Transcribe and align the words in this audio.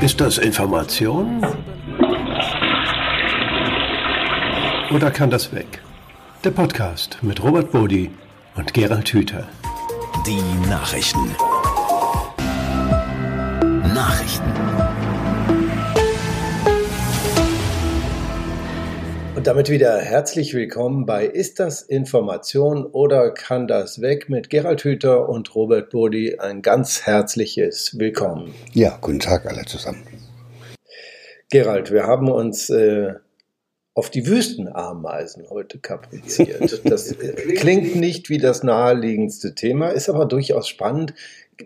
Ist 0.00 0.20
das 0.20 0.38
Information? 0.38 1.44
Oder 4.92 5.10
kann 5.10 5.28
das 5.28 5.52
weg? 5.52 5.82
Der 6.44 6.52
Podcast 6.52 7.18
mit 7.22 7.42
Robert 7.42 7.72
Bodi 7.72 8.12
und 8.54 8.72
Gerald 8.72 9.08
Hüther. 9.12 9.48
Die 10.24 10.68
Nachrichten. 10.68 11.34
Damit 19.48 19.70
wieder 19.70 19.98
herzlich 19.98 20.52
willkommen 20.52 21.06
bei 21.06 21.24
Ist 21.24 21.58
das 21.58 21.80
Information 21.80 22.84
oder 22.84 23.30
kann 23.30 23.66
das 23.66 24.02
weg 24.02 24.28
mit 24.28 24.50
Gerald 24.50 24.84
Hüther 24.84 25.26
und 25.26 25.54
Robert 25.54 25.88
Bodi. 25.88 26.36
Ein 26.38 26.60
ganz 26.60 27.06
herzliches 27.06 27.98
Willkommen. 27.98 28.52
Ja, 28.74 28.98
guten 29.00 29.20
Tag 29.20 29.46
alle 29.46 29.64
zusammen. 29.64 30.02
Gerald, 31.50 31.90
wir 31.90 32.02
haben 32.02 32.30
uns 32.30 32.68
äh, 32.68 33.14
auf 33.94 34.10
die 34.10 34.26
Wüstenameisen 34.26 35.48
heute 35.48 35.78
kapriziert. 35.78 36.82
Das 36.84 37.12
äh, 37.12 37.54
klingt 37.54 37.96
nicht 37.96 38.28
wie 38.28 38.36
das 38.36 38.62
naheliegendste 38.62 39.54
Thema, 39.54 39.88
ist 39.88 40.10
aber 40.10 40.26
durchaus 40.26 40.68
spannend 40.68 41.14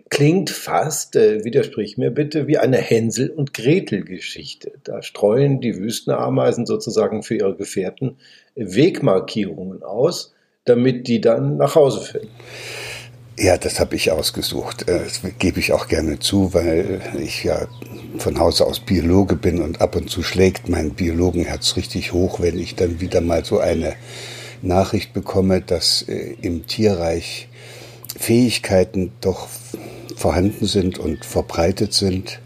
klingt 0.09 0.49
fast, 0.49 1.15
äh, 1.15 1.43
widersprich 1.43 1.97
mir 1.97 2.11
bitte, 2.11 2.47
wie 2.47 2.57
eine 2.57 2.77
Hänsel- 2.77 3.29
und 3.29 3.53
Gretel-Geschichte. 3.53 4.73
Da 4.83 5.01
streuen 5.01 5.61
die 5.61 5.77
Wüstenameisen 5.77 6.65
sozusagen 6.65 7.23
für 7.23 7.35
ihre 7.35 7.55
Gefährten 7.55 8.17
Wegmarkierungen 8.55 9.83
aus, 9.83 10.33
damit 10.65 11.07
die 11.07 11.21
dann 11.21 11.57
nach 11.57 11.75
Hause 11.75 12.01
finden. 12.01 12.29
Ja, 13.37 13.57
das 13.57 13.79
habe 13.79 13.95
ich 13.95 14.11
ausgesucht. 14.11 14.87
Äh, 14.87 14.99
das 14.99 15.21
gebe 15.39 15.59
ich 15.59 15.73
auch 15.73 15.87
gerne 15.87 16.19
zu, 16.19 16.53
weil 16.53 17.01
ich 17.19 17.43
ja 17.43 17.67
von 18.17 18.39
Hause 18.39 18.65
aus 18.65 18.79
Biologe 18.79 19.35
bin 19.35 19.61
und 19.61 19.81
ab 19.81 19.95
und 19.95 20.09
zu 20.09 20.21
schlägt 20.21 20.69
mein 20.69 20.91
Biologenherz 20.91 21.75
richtig 21.75 22.13
hoch, 22.13 22.39
wenn 22.39 22.59
ich 22.59 22.75
dann 22.75 23.01
wieder 23.01 23.21
mal 23.21 23.43
so 23.43 23.59
eine 23.59 23.95
Nachricht 24.61 25.13
bekomme, 25.13 25.61
dass 25.61 26.03
äh, 26.03 26.35
im 26.41 26.67
Tierreich 26.67 27.49
Fähigkeiten 28.17 29.11
doch 29.21 29.47
vorhanden 30.15 30.65
sind 30.65 30.99
und 30.99 31.25
verbreitet 31.25 31.93
sind, 31.93 32.39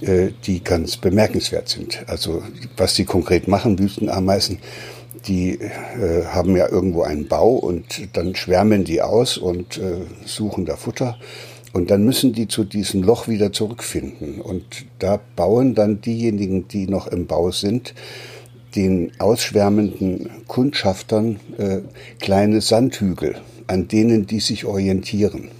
äh, 0.00 0.28
die 0.44 0.62
ganz 0.62 0.96
bemerkenswert 0.96 1.68
sind. 1.68 2.04
Also 2.06 2.42
was 2.76 2.94
sie 2.94 3.04
konkret 3.04 3.48
machen, 3.48 3.78
Wüstenameisen, 3.78 4.58
die 5.26 5.58
äh, 5.60 6.24
haben 6.26 6.56
ja 6.56 6.68
irgendwo 6.68 7.02
einen 7.02 7.28
Bau 7.28 7.50
und 7.54 8.16
dann 8.16 8.34
schwärmen 8.34 8.84
die 8.84 9.02
aus 9.02 9.38
und 9.38 9.78
äh, 9.78 10.00
suchen 10.24 10.66
da 10.66 10.76
Futter. 10.76 11.16
Und 11.72 11.90
dann 11.90 12.04
müssen 12.04 12.32
die 12.32 12.48
zu 12.48 12.64
diesem 12.64 13.02
Loch 13.02 13.28
wieder 13.28 13.52
zurückfinden. 13.52 14.40
Und 14.40 14.86
da 14.98 15.20
bauen 15.36 15.74
dann 15.74 16.00
diejenigen, 16.00 16.68
die 16.68 16.86
noch 16.86 17.06
im 17.06 17.26
Bau 17.26 17.50
sind, 17.50 17.94
den 18.74 19.12
ausschwärmenden 19.18 20.30
Kundschaftern 20.46 21.38
äh, 21.58 21.80
kleine 22.18 22.60
Sandhügel 22.60 23.36
an 23.66 23.88
denen 23.88 24.26
die 24.26 24.40
sich 24.40 24.64
orientieren. 24.64 25.50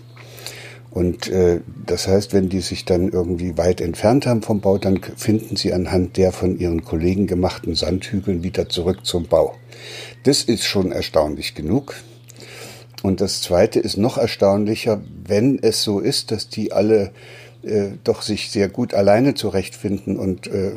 Und 0.91 1.29
äh, 1.29 1.61
das 1.85 2.09
heißt, 2.09 2.33
wenn 2.33 2.49
die 2.49 2.63
sich 2.63 2.87
dann 2.87 3.11
irgendwie 3.11 3.59
weit 3.59 3.83
entfernt 3.83 4.25
haben 4.25 4.41
vom 4.41 4.63
Bau, 4.63 4.79
dann 4.79 4.99
finden 5.17 5.57
sie 5.57 5.75
anhand 5.75 6.17
der 6.17 6.33
von 6.33 6.59
ihren 6.59 6.85
Kollegen 6.85 7.27
gemachten 7.27 7.75
Sandhügeln 7.75 8.43
wieder 8.43 8.71
zurück 8.71 9.05
zum 9.05 9.27
Bau. 9.27 9.55
Das 10.23 10.43
ist 10.43 10.65
schon 10.65 10.93
erstaunlich 10.93 11.55
genug. 11.55 11.97
Und 13.03 13.21
das 13.21 13.43
Zweite 13.43 13.79
ist 13.79 13.99
noch 13.99 14.17
erstaunlicher, 14.17 15.03
wenn 15.27 15.59
es 15.63 15.83
so 15.83 16.01
ist, 16.01 16.31
dass 16.31 16.49
die 16.49 16.73
alle 16.73 17.13
äh, 17.63 17.91
doch 18.03 18.23
sich 18.23 18.51
sehr 18.51 18.71
gut 18.71 18.95
alleine 18.95 19.35
zurechtfinden 19.35 20.17
und, 20.17 20.47
äh, 20.47 20.73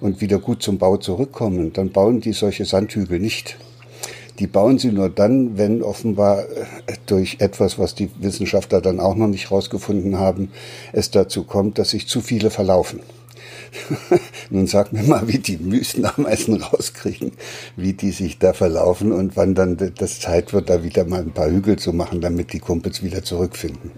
und 0.00 0.22
wieder 0.22 0.38
gut 0.38 0.62
zum 0.62 0.78
Bau 0.78 0.96
zurückkommen, 0.96 1.74
dann 1.74 1.90
bauen 1.90 2.20
die 2.20 2.32
solche 2.32 2.64
Sandhügel 2.64 3.20
nicht. 3.20 3.58
Die 4.38 4.46
bauen 4.46 4.78
sie 4.78 4.92
nur 4.92 5.10
dann, 5.10 5.58
wenn 5.58 5.82
offenbar 5.82 6.40
äh, 6.42 6.94
durch 7.06 7.36
etwas, 7.40 7.78
was 7.78 7.94
die 7.94 8.10
Wissenschaftler 8.20 8.80
dann 8.80 9.00
auch 9.00 9.14
noch 9.14 9.26
nicht 9.26 9.50
rausgefunden 9.50 10.18
haben, 10.18 10.50
es 10.92 11.10
dazu 11.10 11.44
kommt, 11.44 11.78
dass 11.78 11.90
sich 11.90 12.06
zu 12.06 12.20
viele 12.20 12.50
verlaufen. 12.50 13.00
Nun 14.50 14.66
sag 14.66 14.92
mir 14.92 15.02
mal, 15.02 15.28
wie 15.28 15.38
die 15.38 15.58
Wüstenameisen 15.64 16.62
rauskriegen, 16.62 17.32
wie 17.76 17.92
die 17.92 18.12
sich 18.12 18.38
da 18.38 18.52
verlaufen 18.52 19.12
und 19.12 19.36
wann 19.36 19.54
dann 19.54 19.76
das 19.76 20.20
Zeit 20.20 20.52
wird, 20.52 20.70
da 20.70 20.82
wieder 20.82 21.04
mal 21.04 21.20
ein 21.20 21.32
paar 21.32 21.50
Hügel 21.50 21.76
zu 21.76 21.92
machen, 21.92 22.20
damit 22.20 22.52
die 22.52 22.60
Kumpels 22.60 23.02
wieder 23.02 23.22
zurückfinden. 23.22 23.90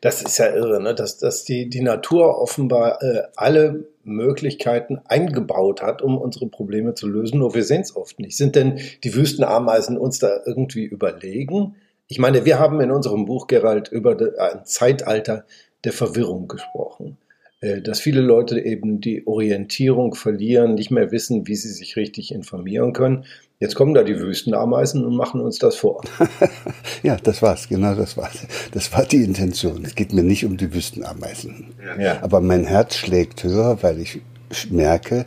Das 0.00 0.22
ist 0.22 0.38
ja 0.38 0.54
irre, 0.54 0.82
ne? 0.82 0.94
dass, 0.94 1.18
dass 1.18 1.44
die, 1.44 1.68
die 1.68 1.80
Natur 1.80 2.40
offenbar 2.40 3.02
äh, 3.02 3.22
alle 3.36 3.86
Möglichkeiten 4.04 5.00
eingebaut 5.04 5.82
hat, 5.82 6.02
um 6.02 6.18
unsere 6.18 6.46
Probleme 6.46 6.94
zu 6.94 7.08
lösen, 7.08 7.38
nur 7.38 7.54
wir 7.54 7.64
sehen 7.64 7.82
es 7.82 7.94
oft 7.94 8.18
nicht. 8.20 8.36
Sind 8.36 8.56
denn 8.56 8.80
die 9.04 9.14
Wüstenameisen 9.14 9.98
uns 9.98 10.18
da 10.18 10.40
irgendwie 10.46 10.84
überlegen? 10.84 11.76
Ich 12.06 12.18
meine, 12.18 12.44
wir 12.44 12.58
haben 12.58 12.80
in 12.80 12.90
unserem 12.90 13.26
Buch, 13.26 13.46
Gerald, 13.46 13.88
über 13.88 14.16
ein 14.38 14.64
Zeitalter 14.64 15.44
der 15.84 15.92
Verwirrung 15.92 16.48
gesprochen. 16.48 17.18
Äh, 17.60 17.82
dass 17.82 18.00
viele 18.00 18.20
Leute 18.20 18.60
eben 18.60 19.00
die 19.00 19.26
Orientierung 19.26 20.14
verlieren, 20.14 20.74
nicht 20.74 20.90
mehr 20.90 21.10
wissen, 21.10 21.46
wie 21.46 21.56
sie 21.56 21.70
sich 21.70 21.96
richtig 21.96 22.32
informieren 22.32 22.92
können. 22.92 23.24
Jetzt 23.60 23.74
kommen 23.74 23.92
da 23.92 24.04
die 24.04 24.20
Wüstenameisen 24.20 25.04
und 25.04 25.16
machen 25.16 25.40
uns 25.40 25.58
das 25.58 25.74
vor. 25.74 26.00
ja, 27.02 27.16
das 27.16 27.42
war's, 27.42 27.68
genau 27.68 27.96
das 27.96 28.16
war's. 28.16 28.46
Das 28.70 28.92
war 28.92 29.04
die 29.04 29.24
Intention. 29.24 29.84
Es 29.84 29.96
geht 29.96 30.12
mir 30.12 30.22
nicht 30.22 30.44
um 30.44 30.56
die 30.56 30.72
Wüstenameisen. 30.72 31.74
Ja. 31.98 32.22
Aber 32.22 32.40
mein 32.40 32.64
Herz 32.64 32.94
schlägt 32.94 33.42
höher, 33.42 33.82
weil 33.82 33.98
ich 34.00 34.20
merke, 34.70 35.26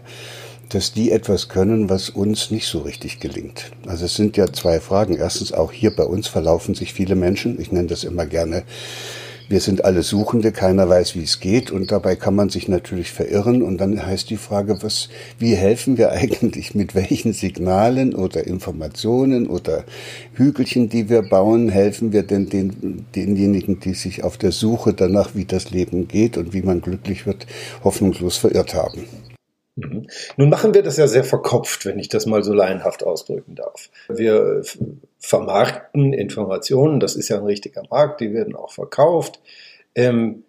dass 0.70 0.94
die 0.94 1.12
etwas 1.12 1.50
können, 1.50 1.90
was 1.90 2.10
uns 2.10 2.52
nicht 2.52 2.68
so 2.68 2.80
richtig 2.80 3.20
gelingt. 3.20 3.72
Also 3.86 4.06
es 4.06 4.16
sind 4.16 4.38
ja 4.38 4.48
zwei 4.48 4.80
Fragen. 4.80 5.18
Erstens, 5.18 5.52
auch 5.52 5.74
hier 5.74 5.94
bei 5.94 6.06
uns 6.06 6.30
verlaufen 6.30 6.74
sich 6.74 6.94
viele 6.94 7.16
Menschen. 7.16 7.60
Ich 7.60 7.74
nenne 7.74 7.90
das 7.90 8.06
immer 8.06 8.26
gerne 8.26 8.64
wir 9.52 9.60
sind 9.60 9.86
alle 9.86 10.02
Suchende, 10.02 10.52
keiner 10.52 10.88
weiß, 10.88 11.16
wie 11.16 11.24
es 11.24 11.40
geht 11.40 11.72
und 11.72 11.92
dabei 11.92 12.16
kann 12.16 12.36
man 12.36 12.50
sich 12.50 12.68
natürlich 12.68 13.12
verirren 13.12 13.62
und 13.62 13.78
dann 13.78 14.04
heißt 14.04 14.30
die 14.30 14.38
Frage, 14.38 14.82
was, 14.82 15.10
wie 15.38 15.56
helfen 15.56 15.98
wir 15.98 16.12
eigentlich 16.14 16.74
mit 16.74 16.96
welchen 16.96 17.34
Signalen 17.34 18.16
oder 18.16 18.48
Informationen 18.48 19.48
oder 19.48 19.84
Hügelchen, 20.34 20.90
die 20.90 21.10
wir 21.10 21.22
bauen, 21.22 21.70
helfen 21.70 22.14
wir 22.14 22.24
denn 22.24 22.50
den, 22.50 23.06
denjenigen, 23.14 23.80
die 23.80 23.94
sich 23.94 24.24
auf 24.24 24.38
der 24.38 24.52
Suche 24.52 24.94
danach, 24.94 25.36
wie 25.36 25.46
das 25.46 25.70
Leben 25.70 26.08
geht 26.08 26.38
und 26.38 26.54
wie 26.54 26.62
man 26.62 26.82
glücklich 26.82 27.26
wird, 27.26 27.46
hoffnungslos 27.84 28.38
verirrt 28.38 28.74
haben. 28.74 29.04
Mhm. 29.82 30.08
Nun 30.38 30.50
machen 30.50 30.74
wir 30.74 30.84
das 30.84 30.98
ja 30.98 31.08
sehr 31.08 31.24
verkopft, 31.24 31.86
wenn 31.86 32.00
ich 32.00 32.10
das 32.10 32.26
mal 32.26 32.44
so 32.44 32.54
laienhaft 32.54 33.04
ausdrücken 33.04 33.56
darf. 33.56 33.90
Wir 34.10 34.62
vermarkten 35.20 36.14
Informationen, 36.14 37.00
das 37.00 37.16
ist 37.16 37.30
ja 37.30 37.38
ein 37.38 37.46
richtiger 37.46 37.84
Markt, 37.90 38.22
die 38.22 38.34
werden 38.34 38.56
auch 38.56 38.72
verkauft. 38.72 39.40
Ähm, 39.96 40.44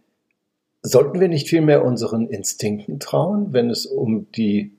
sollten 0.82 1.20
wir 1.20 1.28
nicht 1.28 1.48
vielmehr 1.48 1.84
unseren 1.84 2.28
Instinkten 2.28 2.98
trauen, 2.98 3.52
wenn 3.52 3.70
es 3.70 3.86
um 3.86 4.26
die 4.32 4.72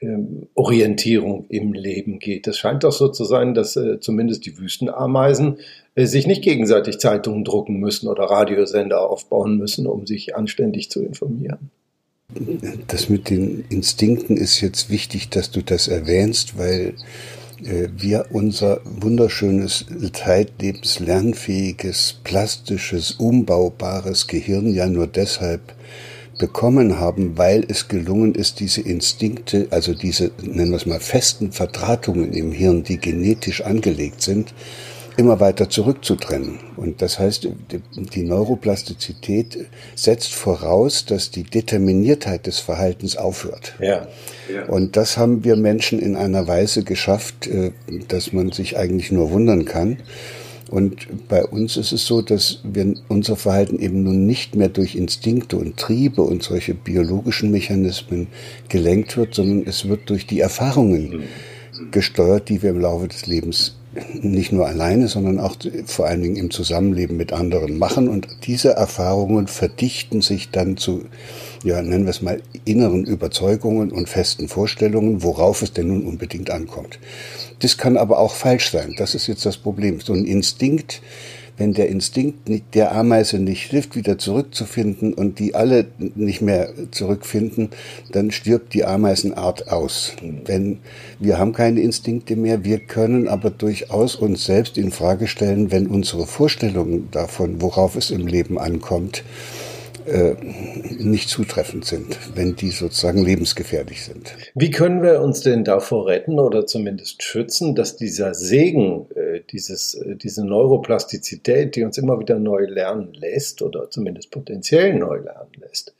ähm, 0.00 0.48
Orientierung 0.54 1.46
im 1.48 1.74
Leben 1.74 2.18
geht? 2.18 2.46
Es 2.46 2.58
scheint 2.58 2.84
doch 2.84 2.92
so 2.92 3.08
zu 3.08 3.24
sein, 3.24 3.54
dass 3.54 3.76
äh, 3.76 4.00
zumindest 4.00 4.46
die 4.46 4.58
Wüstenameisen 4.58 5.58
äh, 5.94 6.06
sich 6.06 6.26
nicht 6.26 6.42
gegenseitig 6.42 6.98
Zeitungen 6.98 7.44
drucken 7.44 7.78
müssen 7.78 8.08
oder 8.08 8.24
Radiosender 8.24 9.08
aufbauen 9.08 9.58
müssen, 9.58 9.86
um 9.86 10.06
sich 10.06 10.34
anständig 10.34 10.90
zu 10.90 11.02
informieren. 11.02 11.70
Das 12.86 13.08
mit 13.08 13.30
den 13.30 13.64
Instinkten 13.68 14.36
ist 14.36 14.60
jetzt 14.60 14.90
wichtig, 14.90 15.28
dass 15.28 15.50
du 15.50 15.62
das 15.62 15.88
erwähnst, 15.88 16.56
weil 16.58 16.94
äh, 17.64 17.88
wir 17.96 18.26
unser 18.30 18.80
wunderschönes, 18.84 19.86
zeitlebens 20.12 21.00
lernfähiges, 21.00 22.20
plastisches, 22.24 23.12
umbaubares 23.12 24.26
Gehirn 24.26 24.72
ja 24.72 24.86
nur 24.86 25.06
deshalb 25.06 25.74
bekommen 26.38 26.98
haben, 26.98 27.36
weil 27.38 27.64
es 27.68 27.88
gelungen 27.88 28.34
ist, 28.34 28.60
diese 28.60 28.80
Instinkte, 28.80 29.68
also 29.70 29.94
diese, 29.94 30.32
nennen 30.42 30.70
wir 30.70 30.76
es 30.76 30.86
mal, 30.86 31.00
festen 31.00 31.52
Verdrahtungen 31.52 32.32
im 32.32 32.52
Hirn, 32.52 32.82
die 32.82 32.98
genetisch 32.98 33.60
angelegt 33.60 34.22
sind, 34.22 34.54
immer 35.16 35.40
weiter 35.40 35.68
zurückzutrennen. 35.68 36.58
Und 36.76 37.02
das 37.02 37.18
heißt, 37.18 37.48
die 37.94 38.22
Neuroplastizität 38.22 39.66
setzt 39.94 40.32
voraus, 40.32 41.04
dass 41.04 41.30
die 41.30 41.44
Determiniertheit 41.44 42.46
des 42.46 42.58
Verhaltens 42.58 43.16
aufhört. 43.16 43.74
Ja. 43.80 44.08
ja. 44.52 44.66
Und 44.66 44.96
das 44.96 45.16
haben 45.16 45.44
wir 45.44 45.56
Menschen 45.56 45.98
in 45.98 46.16
einer 46.16 46.46
Weise 46.46 46.84
geschafft, 46.84 47.46
äh, 47.46 47.72
dass 48.08 48.32
man 48.32 48.52
sich 48.52 48.76
eigentlich 48.76 49.12
nur 49.12 49.30
wundern 49.30 49.64
kann. 49.64 49.98
Und 50.70 51.28
bei 51.28 51.44
uns 51.44 51.76
ist 51.76 51.92
es 51.92 52.06
so, 52.06 52.22
dass 52.22 52.60
wir 52.64 52.94
unser 53.08 53.36
Verhalten 53.36 53.78
eben 53.78 54.02
nun 54.02 54.24
nicht 54.24 54.54
mehr 54.54 54.70
durch 54.70 54.94
Instinkte 54.94 55.58
und 55.58 55.76
Triebe 55.76 56.22
und 56.22 56.42
solche 56.42 56.72
biologischen 56.72 57.50
Mechanismen 57.50 58.28
gelenkt 58.70 59.18
wird, 59.18 59.34
sondern 59.34 59.66
es 59.66 59.86
wird 59.86 60.08
durch 60.08 60.26
die 60.26 60.40
Erfahrungen 60.40 61.28
mhm. 61.74 61.90
gesteuert, 61.90 62.48
die 62.48 62.62
wir 62.62 62.70
im 62.70 62.80
Laufe 62.80 63.06
des 63.06 63.26
Lebens 63.26 63.76
nicht 64.14 64.52
nur 64.52 64.66
alleine, 64.66 65.08
sondern 65.08 65.38
auch 65.38 65.56
vor 65.86 66.06
allen 66.06 66.22
Dingen 66.22 66.36
im 66.36 66.50
Zusammenleben 66.50 67.16
mit 67.16 67.32
anderen 67.32 67.78
machen. 67.78 68.08
Und 68.08 68.26
diese 68.44 68.70
Erfahrungen 68.70 69.46
verdichten 69.46 70.22
sich 70.22 70.50
dann 70.50 70.76
zu, 70.76 71.04
ja, 71.62 71.82
nennen 71.82 72.04
wir 72.04 72.10
es 72.10 72.22
mal, 72.22 72.40
inneren 72.64 73.04
Überzeugungen 73.04 73.92
und 73.92 74.08
festen 74.08 74.48
Vorstellungen, 74.48 75.22
worauf 75.22 75.62
es 75.62 75.72
denn 75.72 75.88
nun 75.88 76.06
unbedingt 76.06 76.50
ankommt. 76.50 76.98
Das 77.58 77.76
kann 77.76 77.96
aber 77.96 78.18
auch 78.18 78.34
falsch 78.34 78.70
sein. 78.70 78.94
Das 78.96 79.14
ist 79.14 79.26
jetzt 79.26 79.44
das 79.44 79.58
Problem. 79.58 80.00
So 80.00 80.12
ein 80.14 80.24
Instinkt, 80.24 81.02
wenn 81.62 81.74
der 81.74 81.88
Instinkt 81.88 82.48
der 82.74 82.92
Ameise 82.92 83.38
nicht 83.38 83.70
hilft, 83.70 83.94
wieder 83.94 84.18
zurückzufinden 84.18 85.14
und 85.14 85.38
die 85.38 85.54
alle 85.54 85.86
nicht 86.16 86.42
mehr 86.42 86.70
zurückfinden, 86.90 87.70
dann 88.10 88.32
stirbt 88.32 88.74
die 88.74 88.84
Ameisenart 88.84 89.70
aus. 89.70 90.16
Wenn 90.44 90.80
wir 91.20 91.38
haben 91.38 91.52
keine 91.52 91.80
Instinkte 91.80 92.34
mehr, 92.34 92.64
wir 92.64 92.80
können 92.80 93.28
aber 93.28 93.50
durchaus 93.50 94.16
uns 94.16 94.44
selbst 94.44 94.76
in 94.76 94.90
Frage 94.90 95.28
stellen, 95.28 95.70
wenn 95.70 95.86
unsere 95.86 96.26
Vorstellungen 96.26 97.08
davon, 97.12 97.62
worauf 97.62 97.94
es 97.94 98.10
im 98.10 98.26
Leben 98.26 98.58
ankommt, 98.58 99.22
äh, 100.06 100.34
nicht 100.98 101.28
zutreffend 101.28 101.84
sind, 101.84 102.18
wenn 102.34 102.56
die 102.56 102.70
sozusagen 102.70 103.24
lebensgefährlich 103.24 104.04
sind. 104.04 104.34
Wie 104.56 104.72
können 104.72 105.00
wir 105.00 105.20
uns 105.20 105.42
denn 105.42 105.62
davor 105.62 106.08
retten 106.08 106.40
oder 106.40 106.66
zumindest 106.66 107.22
schützen, 107.22 107.76
dass 107.76 107.96
dieser 107.96 108.34
Segen, 108.34 109.06
äh, 109.14 109.20
dieses, 109.50 109.94
äh, 109.94 110.16
diese 110.16 110.44
Neuroplastizität, 110.44 111.76
die 111.76 111.84
uns 111.84 111.98
immer 111.98 112.18
wieder 112.20 112.38
neu 112.38 112.66
lernen 112.66 113.12
lässt 113.14 113.62
oder 113.62 113.90
zumindest 113.90 114.30
potenziell 114.30 114.94
neu 114.94 115.18
lernen 115.18 115.52
lässt, 115.58 115.94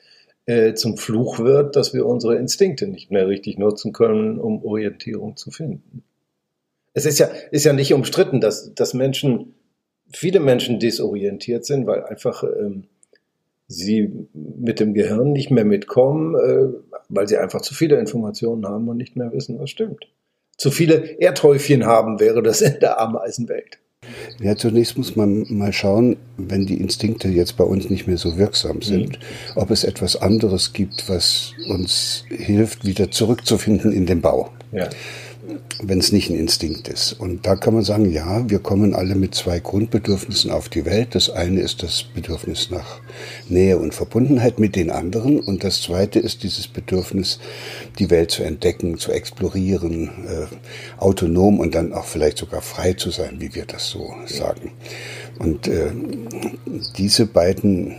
zum 0.74 0.96
Fluch 0.96 1.38
wird, 1.38 1.76
dass 1.76 1.94
wir 1.94 2.04
unsere 2.04 2.34
Instinkte 2.34 2.88
nicht 2.88 3.12
mehr 3.12 3.28
richtig 3.28 3.58
nutzen 3.58 3.92
können, 3.92 4.40
um 4.40 4.64
Orientierung 4.64 5.36
zu 5.36 5.52
finden? 5.52 6.02
Es 6.94 7.06
ist 7.06 7.18
ja, 7.18 7.28
ist 7.52 7.64
ja 7.64 7.72
nicht 7.72 7.94
umstritten, 7.94 8.40
dass, 8.40 8.74
dass 8.74 8.92
Menschen, 8.92 9.54
viele 10.12 10.40
Menschen 10.40 10.80
desorientiert 10.80 11.64
sind, 11.64 11.86
weil 11.86 12.02
einfach 12.04 12.42
ähm, 12.42 12.88
sie 13.66 14.28
mit 14.34 14.80
dem 14.80 14.94
Gehirn 14.94 15.32
nicht 15.32 15.50
mehr 15.50 15.64
mitkommen, 15.64 16.34
äh, 16.34 16.68
weil 17.08 17.28
sie 17.28 17.38
einfach 17.38 17.62
zu 17.62 17.74
viele 17.74 17.98
Informationen 17.98 18.66
haben 18.66 18.88
und 18.88 18.96
nicht 18.96 19.16
mehr 19.16 19.32
wissen, 19.32 19.58
was 19.58 19.70
stimmt. 19.70 20.06
Zu 20.62 20.70
viele 20.70 21.20
Erdhäufchen 21.20 21.86
haben 21.86 22.20
wäre 22.20 22.40
das 22.40 22.60
in 22.60 22.78
der 22.78 23.00
Ameisenwelt. 23.00 23.80
Ja, 24.40 24.54
zunächst 24.54 24.96
muss 24.96 25.16
man 25.16 25.44
mal 25.48 25.72
schauen, 25.72 26.18
wenn 26.36 26.66
die 26.66 26.80
Instinkte 26.80 27.26
jetzt 27.26 27.56
bei 27.56 27.64
uns 27.64 27.90
nicht 27.90 28.06
mehr 28.06 28.16
so 28.16 28.38
wirksam 28.38 28.80
sind, 28.80 29.18
mhm. 29.18 29.56
ob 29.56 29.72
es 29.72 29.82
etwas 29.82 30.14
anderes 30.14 30.72
gibt, 30.72 31.08
was 31.08 31.52
uns 31.68 32.26
hilft, 32.28 32.84
wieder 32.84 33.10
zurückzufinden 33.10 33.90
in 33.90 34.06
den 34.06 34.20
Bau. 34.20 34.52
Ja 34.70 34.88
wenn 35.82 35.98
es 35.98 36.12
nicht 36.12 36.30
ein 36.30 36.36
Instinkt 36.36 36.88
ist. 36.88 37.14
Und 37.14 37.46
da 37.46 37.56
kann 37.56 37.74
man 37.74 37.82
sagen, 37.82 38.10
ja, 38.10 38.48
wir 38.48 38.60
kommen 38.60 38.94
alle 38.94 39.16
mit 39.16 39.34
zwei 39.34 39.58
Grundbedürfnissen 39.58 40.50
auf 40.50 40.68
die 40.68 40.84
Welt. 40.84 41.14
Das 41.14 41.30
eine 41.30 41.60
ist 41.60 41.82
das 41.82 42.04
Bedürfnis 42.04 42.70
nach 42.70 43.00
Nähe 43.48 43.78
und 43.78 43.92
Verbundenheit 43.92 44.60
mit 44.60 44.76
den 44.76 44.90
anderen. 44.90 45.40
Und 45.40 45.64
das 45.64 45.82
zweite 45.82 46.20
ist 46.20 46.44
dieses 46.44 46.68
Bedürfnis, 46.68 47.40
die 47.98 48.10
Welt 48.10 48.30
zu 48.30 48.44
entdecken, 48.44 48.98
zu 48.98 49.10
explorieren, 49.10 50.10
äh, 50.26 51.02
autonom 51.02 51.58
und 51.58 51.74
dann 51.74 51.92
auch 51.92 52.04
vielleicht 52.04 52.38
sogar 52.38 52.62
frei 52.62 52.92
zu 52.92 53.10
sein, 53.10 53.40
wie 53.40 53.54
wir 53.54 53.64
das 53.64 53.88
so 53.88 54.14
sagen. 54.26 54.70
Und 55.40 55.66
äh, 55.66 55.90
diese 56.96 57.26
beiden 57.26 57.96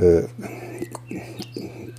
äh, 0.00 0.22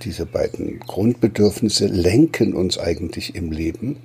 diese 0.04 0.26
beiden 0.26 0.80
Grundbedürfnisse 0.80 1.86
lenken 1.86 2.52
uns 2.52 2.76
eigentlich 2.76 3.34
im 3.34 3.50
Leben 3.50 3.96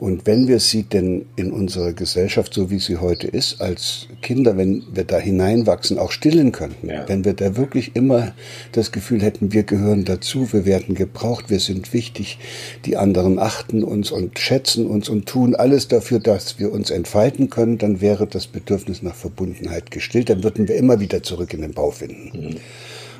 und 0.00 0.26
wenn 0.26 0.48
wir 0.48 0.60
sie 0.60 0.84
denn 0.84 1.26
in 1.36 1.52
unserer 1.52 1.92
Gesellschaft, 1.92 2.54
so 2.54 2.70
wie 2.70 2.78
sie 2.78 2.96
heute 2.96 3.26
ist, 3.26 3.60
als 3.60 4.06
Kinder, 4.22 4.56
wenn 4.56 4.82
wir 4.90 5.04
da 5.04 5.18
hineinwachsen, 5.18 5.98
auch 5.98 6.10
stillen 6.10 6.52
könnten, 6.52 6.88
ja. 6.88 7.06
wenn 7.06 7.26
wir 7.26 7.34
da 7.34 7.58
wirklich 7.58 7.94
immer 7.94 8.32
das 8.72 8.92
Gefühl 8.92 9.20
hätten, 9.20 9.52
wir 9.52 9.62
gehören 9.62 10.06
dazu, 10.06 10.54
wir 10.54 10.64
werden 10.64 10.94
gebraucht, 10.94 11.50
wir 11.50 11.60
sind 11.60 11.92
wichtig, 11.92 12.38
die 12.86 12.96
anderen 12.96 13.38
achten 13.38 13.84
uns 13.84 14.10
und 14.10 14.38
schätzen 14.38 14.86
uns 14.86 15.10
und 15.10 15.26
tun 15.26 15.54
alles 15.54 15.86
dafür, 15.88 16.18
dass 16.18 16.58
wir 16.58 16.72
uns 16.72 16.88
entfalten 16.88 17.50
können, 17.50 17.76
dann 17.76 18.00
wäre 18.00 18.26
das 18.26 18.46
Bedürfnis 18.46 19.02
nach 19.02 19.14
Verbundenheit 19.14 19.90
gestillt, 19.90 20.30
dann 20.30 20.42
würden 20.42 20.66
wir 20.66 20.76
immer 20.76 20.98
wieder 21.00 21.22
zurück 21.22 21.52
in 21.52 21.60
den 21.60 21.74
Bau 21.74 21.90
finden. 21.90 22.30
Mhm. 22.32 22.56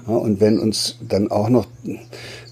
Ja, 0.09 0.15
und 0.15 0.41
wenn 0.41 0.59
uns 0.59 0.97
dann 1.07 1.31
auch 1.31 1.51
noch 1.51 1.67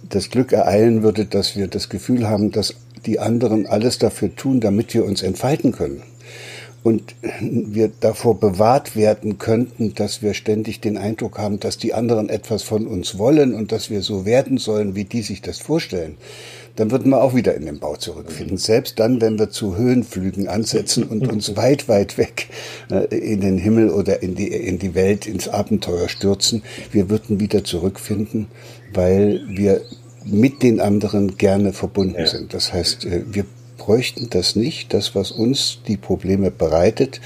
das 0.09 0.31
Glück 0.31 0.53
ereilen 0.53 1.03
würde, 1.03 1.25
dass 1.25 1.57
wir 1.57 1.67
das 1.67 1.89
Gefühl 1.89 2.29
haben, 2.29 2.51
dass 2.51 2.75
die 3.07 3.19
anderen 3.19 3.67
alles 3.67 3.99
dafür 3.99 4.35
tun, 4.35 4.61
damit 4.61 4.95
wir 4.95 5.05
uns 5.05 5.23
entfalten 5.23 5.73
können. 5.73 6.03
Und 6.85 7.17
wir 7.41 7.91
davor 8.01 8.39
bewahrt 8.39 8.95
werden 8.95 9.39
könnten, 9.39 9.95
dass 9.95 10.23
wir 10.23 10.33
ständig 10.33 10.81
den 10.81 10.97
Eindruck 10.97 11.39
haben, 11.39 11.59
dass 11.59 11.77
die 11.77 11.93
anderen 11.93 12.29
etwas 12.29 12.63
von 12.63 12.87
uns 12.87 13.19
wollen 13.19 13.53
und 13.53 13.73
dass 13.73 13.91
wir 13.91 14.01
so 14.01 14.25
werden 14.25 14.59
sollen, 14.59 14.95
wie 14.95 15.05
die 15.05 15.23
sich 15.23 15.43
das 15.43 15.59
vorstellen, 15.59 16.17
dann 16.79 16.93
würden 16.93 17.11
wir 17.11 17.21
auch 17.21 17.35
wieder 17.35 17.57
in 17.57 17.67
den 17.67 17.81
Bau 17.81 17.97
zurückfinden. 17.97 18.57
Selbst 18.57 19.01
dann, 19.01 19.21
wenn 19.21 19.39
wir 19.39 19.51
zu 19.51 19.77
Höhenflügen 19.77 20.47
ansetzen 20.47 21.03
und 21.03 21.27
uns 21.27 21.57
weit, 21.57 21.89
weit 21.89 22.17
weg 22.17 22.47
äh, 22.91 23.05
in 23.17 23.41
den 23.41 23.59
Himmel 23.59 23.91
oder 23.91 24.23
in 24.23 24.37
die, 24.37 24.47
in 24.47 24.79
die 24.79 24.95
Welt, 24.95 25.27
ins 25.27 25.49
Abenteuer 25.49 26.09
stürzen, 26.09 26.63
wir 26.93 27.11
würden 27.11 27.41
wieder 27.41 27.65
zurückfinden, 27.65 28.47
weil 28.95 29.43
wir 29.49 29.83
mit 30.31 30.63
den 30.63 30.81
anderen 30.81 31.37
gerne 31.37 31.73
verbunden 31.73 32.21
ja. 32.21 32.27
sind. 32.27 32.55
Das 32.55 32.73
heißt, 32.73 33.05
äh, 33.05 33.23
wir 33.31 33.45
bräuchten 33.77 34.29
das 34.31 34.57
nicht. 34.57 34.93
Das, 34.93 35.15
was 35.15 35.31
uns 35.31 35.79
die 35.87 35.97
Probleme 35.97 36.51
bereitet, 36.51 37.21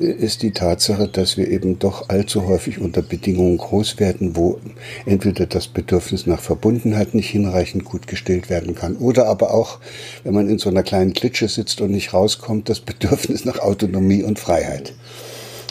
äh, 0.00 0.06
ist 0.06 0.42
die 0.42 0.52
Tatsache, 0.52 1.08
dass 1.08 1.36
wir 1.36 1.48
eben 1.48 1.78
doch 1.78 2.08
allzu 2.08 2.46
häufig 2.46 2.78
unter 2.78 3.02
Bedingungen 3.02 3.58
groß 3.58 3.98
werden, 4.00 4.36
wo 4.36 4.58
entweder 5.04 5.46
das 5.46 5.68
Bedürfnis 5.68 6.26
nach 6.26 6.40
Verbundenheit 6.40 7.14
nicht 7.14 7.30
hinreichend 7.30 7.84
gut 7.84 8.06
gestillt 8.06 8.48
werden 8.48 8.74
kann 8.74 8.96
oder 8.96 9.26
aber 9.26 9.52
auch, 9.52 9.78
wenn 10.24 10.34
man 10.34 10.48
in 10.48 10.58
so 10.58 10.70
einer 10.70 10.82
kleinen 10.82 11.12
Klitsche 11.12 11.48
sitzt 11.48 11.80
und 11.80 11.90
nicht 11.90 12.14
rauskommt, 12.14 12.68
das 12.68 12.80
Bedürfnis 12.80 13.44
nach 13.44 13.58
Autonomie 13.58 14.22
und 14.22 14.38
Freiheit. 14.38 14.94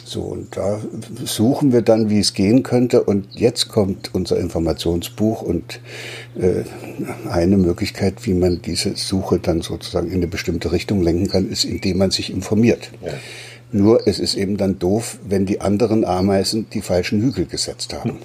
So, 0.10 0.22
und 0.22 0.58
da 0.58 0.82
suchen 1.24 1.72
wir 1.72 1.84
dann, 1.84 2.10
wie 2.10 2.18
es 2.18 2.34
gehen 2.34 2.64
könnte. 2.64 3.04
Und 3.04 3.28
jetzt 3.36 3.70
kommt 3.70 4.10
unser 4.16 4.40
Informationsbuch 4.40 5.44
und 5.44 5.82
äh, 6.36 6.64
eine 7.30 7.58
Möglichkeit, 7.58 8.26
wie 8.26 8.34
man 8.34 8.60
diese 8.60 8.96
Suche 8.96 9.38
dann 9.38 9.62
sozusagen 9.62 10.08
in 10.08 10.16
eine 10.16 10.26
bestimmte 10.26 10.72
Richtung 10.72 11.04
lenken 11.04 11.28
kann, 11.28 11.48
ist, 11.48 11.64
indem 11.64 12.00
man 12.00 12.10
sich 12.10 12.34
informiert. 12.34 12.90
Ja. 13.06 13.12
Nur 13.72 14.08
es 14.08 14.18
ist 14.18 14.34
eben 14.34 14.58
dann 14.58 14.80
doof, 14.80 15.20
wenn 15.28 15.46
die 15.46 15.62
anderen 15.62 16.04
Ameisen 16.04 16.66
die 16.74 16.82
falschen 16.82 17.22
Hügel 17.22 17.46
gesetzt 17.46 17.94
haben. 17.94 18.18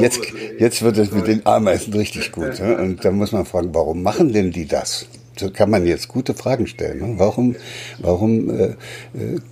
jetzt, 0.00 0.20
jetzt 0.58 0.82
wird 0.82 0.98
es 0.98 1.12
mit 1.12 1.28
den 1.28 1.46
Ameisen 1.46 1.92
richtig 1.92 2.32
gut. 2.32 2.58
Und 2.58 3.04
da 3.04 3.12
muss 3.12 3.30
man 3.30 3.46
fragen, 3.46 3.68
warum 3.72 4.02
machen 4.02 4.32
denn 4.32 4.50
die 4.50 4.66
das? 4.66 5.06
So 5.38 5.50
kann 5.50 5.70
man 5.70 5.86
jetzt 5.86 6.08
gute 6.08 6.34
Fragen 6.34 6.66
stellen. 6.66 6.98
Ne? 6.98 7.14
Warum, 7.18 7.56
warum 7.98 8.50
äh, 8.50 8.64
äh, 8.64 8.74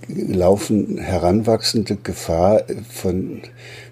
laufen 0.07 0.97
Heranwachsende 0.97 1.97
Gefahr, 2.01 2.63
von 2.89 3.41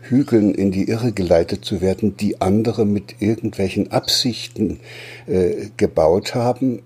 Hügeln 0.01 0.53
in 0.53 0.71
die 0.71 0.87
Irre 0.87 1.11
geleitet 1.11 1.65
zu 1.65 1.81
werden, 1.81 2.17
die 2.17 2.41
andere 2.41 2.85
mit 2.85 3.15
irgendwelchen 3.19 3.91
Absichten 3.91 4.79
äh, 5.27 5.69
gebaut 5.77 6.35
haben? 6.35 6.81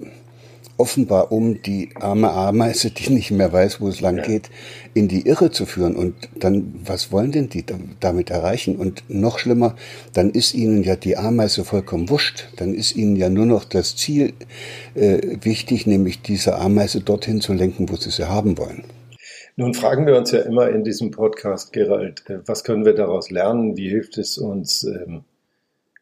Offenbar 0.80 1.32
um 1.32 1.62
die 1.62 1.90
arme 1.96 2.32
Ameise, 2.32 2.92
die 2.92 3.12
nicht 3.12 3.32
mehr 3.32 3.52
weiß, 3.52 3.82
wo 3.82 3.88
es 3.90 4.02
lang 4.02 4.22
geht, 4.22 4.50
in 4.94 5.08
die 5.08 5.28
Irre 5.28 5.52
zu 5.52 5.66
führen. 5.66 5.96
Und 5.96 6.16
dann, 6.36 6.74
was 6.86 7.12
wollen 7.12 7.32
denn 7.32 7.50
die 7.50 7.66
damit 8.00 8.30
erreichen? 8.30 8.78
Und 8.78 9.04
noch 9.10 9.40
schlimmer, 9.40 9.76
dann 10.14 10.30
ist 10.30 10.54
ihnen 10.54 10.84
ja 10.84 10.96
die 10.96 11.18
Ameise 11.18 11.66
vollkommen 11.66 12.10
wurscht. 12.10 12.48
Dann 12.56 12.74
ist 12.74 12.96
ihnen 12.96 13.16
ja 13.16 13.30
nur 13.30 13.46
noch 13.46 13.66
das 13.66 13.96
Ziel 13.96 14.34
äh, 14.96 15.20
wichtig, 15.42 15.86
nämlich 15.86 16.22
diese 16.22 16.56
Ameise 16.56 17.02
dorthin 17.02 17.42
zu 17.42 17.54
lenken, 17.54 17.90
wo 17.90 17.96
sie 17.96 18.12
sie 18.12 18.30
haben 18.30 18.58
wollen. 18.58 18.84
Nun 19.56 19.74
fragen 19.74 20.08
wir 20.08 20.18
uns 20.18 20.32
ja 20.32 20.40
immer 20.40 20.70
in 20.70 20.86
diesem 20.86 21.12
Podcast, 21.12 21.74
Gerald, 21.74 22.24
äh, 22.30 22.40
was 22.46 22.64
können 22.64 22.86
wir 22.86 22.94
daraus 22.94 23.30
lernen? 23.30 23.76
Wie 23.76 23.90
hilft 23.90 24.18
es 24.18 24.38
uns, 24.38 24.86
ähm, 24.86 25.26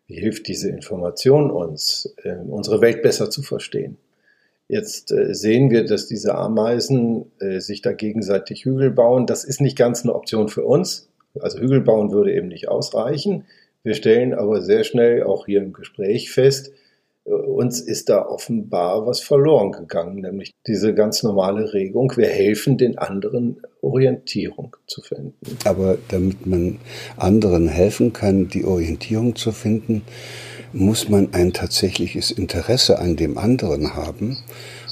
wie 0.05 0.19
hilft 0.19 0.48
diese 0.48 0.69
Information 0.69 1.50
uns, 1.50 2.13
ähm, 2.24 2.51
unsere 2.51 2.81
Welt 2.81 3.01
besser 3.01 3.31
zu 3.31 3.41
verstehen? 3.41 3.98
Jetzt 4.67 5.12
äh, 5.12 5.33
sehen 5.33 5.69
wir, 5.69 5.86
dass 5.86 6.07
diese 6.07 6.36
Ameisen 6.36 7.31
äh, 7.39 7.59
sich 7.59 7.81
da 7.81 7.93
gegenseitig 7.93 8.65
Hügel 8.65 8.91
bauen. 8.91 9.25
Das 9.25 9.43
ist 9.43 9.62
nicht 9.62 9.77
ganz 9.77 10.03
eine 10.03 10.13
Option 10.13 10.50
für 10.50 10.65
uns. 10.65 11.09
Also 11.39 11.59
Hügel 11.59 11.81
bauen 11.81 12.12
würde 12.12 12.33
eben 12.33 12.50
nicht 12.50 12.67
ausreichen. 12.67 13.45
Wir 13.83 13.93
stellen 13.93 14.33
aber 14.33 14.62
sehr 14.62 14.83
schnell 14.83 15.24
auch 15.24 15.45
hier 15.45 15.62
im 15.62 15.71
Gespräch 15.71 16.31
fest, 16.31 16.71
äh, 17.27 17.31
uns 17.31 17.81
ist 17.81 18.09
da 18.09 18.25
offenbar 18.25 19.05
was 19.05 19.19
verloren 19.19 19.71
gegangen, 19.71 20.21
nämlich 20.21 20.51
diese 20.65 20.93
ganz 20.93 21.24
normale 21.24 21.74
Regung. 21.74 22.13
Wir 22.15 22.27
helfen 22.27 22.77
den 22.77 22.97
anderen 22.97 23.62
Orientierung 23.81 24.75
zu 24.88 25.01
finden. 25.01 25.33
Aber 25.65 25.97
damit 26.09 26.45
man 26.45 26.79
anderen 27.17 27.67
helfen 27.67 28.13
kann, 28.13 28.47
die 28.47 28.65
Orientierung 28.65 29.36
zu 29.36 29.51
finden, 29.51 30.03
muss 30.74 31.09
man 31.09 31.33
ein 31.33 31.53
tatsächliches 31.53 32.31
Interesse 32.31 33.00
an 33.00 33.15
dem 33.15 33.38
anderen 33.38 33.95
haben 33.95 34.38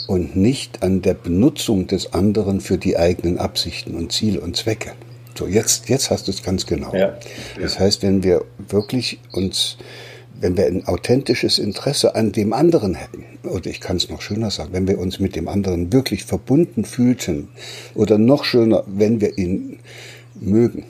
und 0.07 0.35
nicht 0.35 0.83
an 0.83 1.01
der 1.01 1.13
Benutzung 1.13 1.87
des 1.87 2.13
anderen 2.13 2.61
für 2.61 2.77
die 2.77 2.97
eigenen 2.97 3.37
Absichten 3.37 3.95
und 3.95 4.11
Ziele 4.11 4.41
und 4.41 4.55
Zwecke. 4.55 4.91
So, 5.37 5.47
jetzt, 5.47 5.89
jetzt 5.89 6.11
hast 6.11 6.27
du 6.27 6.31
es 6.31 6.43
ganz 6.43 6.65
genau. 6.65 6.93
Ja. 6.95 7.17
Das 7.59 7.79
heißt, 7.79 8.03
wenn 8.03 8.23
wir 8.23 8.45
wirklich 8.69 9.19
uns, 9.33 9.77
wenn 10.39 10.55
wir 10.55 10.65
ein 10.65 10.87
authentisches 10.87 11.59
Interesse 11.59 12.15
an 12.15 12.31
dem 12.31 12.53
anderen 12.53 12.95
hätten, 12.95 13.25
oder 13.43 13.69
ich 13.69 13.81
kann 13.81 13.97
es 13.97 14.09
noch 14.09 14.21
schöner 14.21 14.49
sagen, 14.49 14.69
wenn 14.71 14.87
wir 14.87 14.97
uns 14.97 15.19
mit 15.19 15.35
dem 15.35 15.49
anderen 15.49 15.91
wirklich 15.91 16.23
verbunden 16.23 16.85
fühlten, 16.85 17.49
oder 17.95 18.17
noch 18.17 18.45
schöner, 18.45 18.83
wenn 18.87 19.19
wir 19.19 19.37
ihn 19.37 19.79
mögen, 20.39 20.85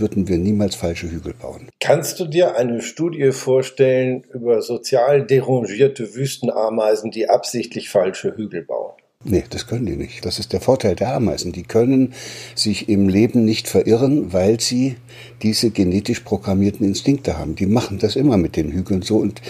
würden 0.00 0.28
wir 0.28 0.38
niemals 0.38 0.74
falsche 0.74 1.10
Hügel 1.10 1.34
bauen. 1.34 1.68
Kannst 1.80 2.20
du 2.20 2.26
dir 2.26 2.56
eine 2.56 2.82
Studie 2.82 3.32
vorstellen 3.32 4.24
über 4.32 4.62
sozial 4.62 5.24
derangierte 5.24 6.14
Wüstenameisen, 6.14 7.10
die 7.10 7.28
absichtlich 7.28 7.88
falsche 7.88 8.36
Hügel 8.36 8.62
bauen? 8.62 8.92
Nee, 9.26 9.44
das 9.48 9.66
können 9.66 9.86
die 9.86 9.96
nicht. 9.96 10.26
Das 10.26 10.38
ist 10.38 10.52
der 10.52 10.60
Vorteil 10.60 10.96
der 10.96 11.14
Ameisen. 11.14 11.52
Die 11.52 11.62
können 11.62 12.12
sich 12.54 12.90
im 12.90 13.08
Leben 13.08 13.46
nicht 13.46 13.68
verirren, 13.68 14.34
weil 14.34 14.60
sie 14.60 14.96
diese 15.42 15.70
genetisch 15.70 16.20
programmierten 16.20 16.86
Instinkte 16.86 17.38
haben. 17.38 17.54
Die 17.54 17.66
machen 17.66 17.98
das 17.98 18.16
immer 18.16 18.36
mit 18.36 18.54
den 18.56 18.70
Hügeln 18.70 19.00
so 19.00 19.16
und 19.16 19.40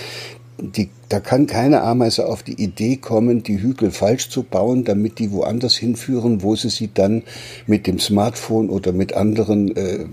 die, 0.58 0.90
da 1.08 1.20
kann 1.20 1.46
keine 1.46 1.82
Ameise 1.82 2.26
auf 2.26 2.42
die 2.42 2.62
Idee 2.62 2.96
kommen, 2.96 3.42
die 3.42 3.60
Hügel 3.60 3.90
falsch 3.90 4.28
zu 4.30 4.42
bauen, 4.42 4.84
damit 4.84 5.18
die 5.18 5.32
woanders 5.32 5.76
hinführen, 5.76 6.42
wo 6.42 6.56
sie 6.56 6.70
sie 6.70 6.90
dann 6.92 7.22
mit 7.66 7.86
dem 7.86 7.98
Smartphone 7.98 8.70
oder 8.70 8.92
mit 8.92 9.14
anderen 9.14 9.76
äh, 9.76 10.06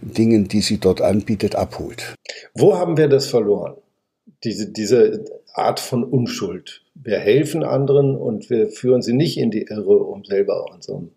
Dingen, 0.00 0.48
die 0.48 0.60
sie 0.60 0.78
dort 0.78 1.00
anbietet, 1.00 1.56
abholt. 1.56 2.14
Wo 2.54 2.76
haben 2.76 2.96
wir 2.96 3.08
das 3.08 3.26
verloren? 3.26 3.74
Diese, 4.44 4.70
diese 4.70 5.24
Art 5.54 5.80
von 5.80 6.04
Unschuld. 6.04 6.82
Wir 6.94 7.18
helfen 7.18 7.62
anderen 7.62 8.16
und 8.16 8.50
wir 8.50 8.68
führen 8.68 9.02
sie 9.02 9.12
nicht 9.12 9.38
in 9.38 9.50
die 9.50 9.62
Irre, 9.62 9.98
um 9.98 10.24
selber 10.24 10.66
unserem 10.72 11.10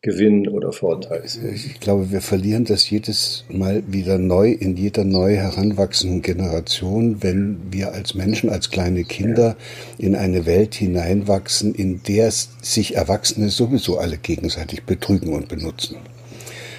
Gewinn 0.00 0.46
oder 0.46 0.72
Vorteil. 0.72 1.24
Ich 1.52 1.80
glaube, 1.80 2.12
wir 2.12 2.20
verlieren 2.20 2.64
das 2.64 2.88
jedes 2.88 3.44
Mal 3.48 3.82
wieder 3.88 4.16
neu 4.16 4.52
in 4.52 4.76
jeder 4.76 5.02
neu 5.02 5.34
heranwachsenden 5.34 6.22
Generation, 6.22 7.20
wenn 7.20 7.58
wir 7.72 7.92
als 7.92 8.14
Menschen, 8.14 8.48
als 8.48 8.70
kleine 8.70 9.02
Kinder 9.02 9.56
in 9.98 10.14
eine 10.14 10.46
Welt 10.46 10.76
hineinwachsen, 10.76 11.74
in 11.74 12.00
der 12.04 12.30
sich 12.30 12.94
Erwachsene 12.94 13.48
sowieso 13.48 13.98
alle 13.98 14.18
gegenseitig 14.18 14.84
betrügen 14.84 15.32
und 15.32 15.48
benutzen. 15.48 15.96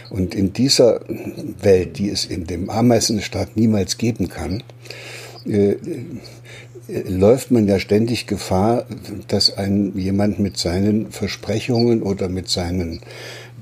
Und 0.10 0.34
in 0.34 0.54
dieser 0.54 1.02
Welt, 1.62 1.98
die 1.98 2.10
es 2.10 2.24
in 2.24 2.48
dem 2.48 2.70
Ameisenstaat 2.70 3.58
niemals 3.58 3.98
geben 3.98 4.30
kann, 4.30 4.64
äh, 5.50 5.78
läuft 7.08 7.52
man 7.52 7.68
ja 7.68 7.80
ständig 7.80 8.26
Gefahr, 8.26 8.86
dass 9.28 9.56
ein 9.58 9.94
jemand 9.96 10.40
mit 10.40 10.58
seinen 10.58 11.12
Versprechungen 11.12 12.02
oder 12.02 12.30
mit 12.30 12.50
seinen 12.50 13.02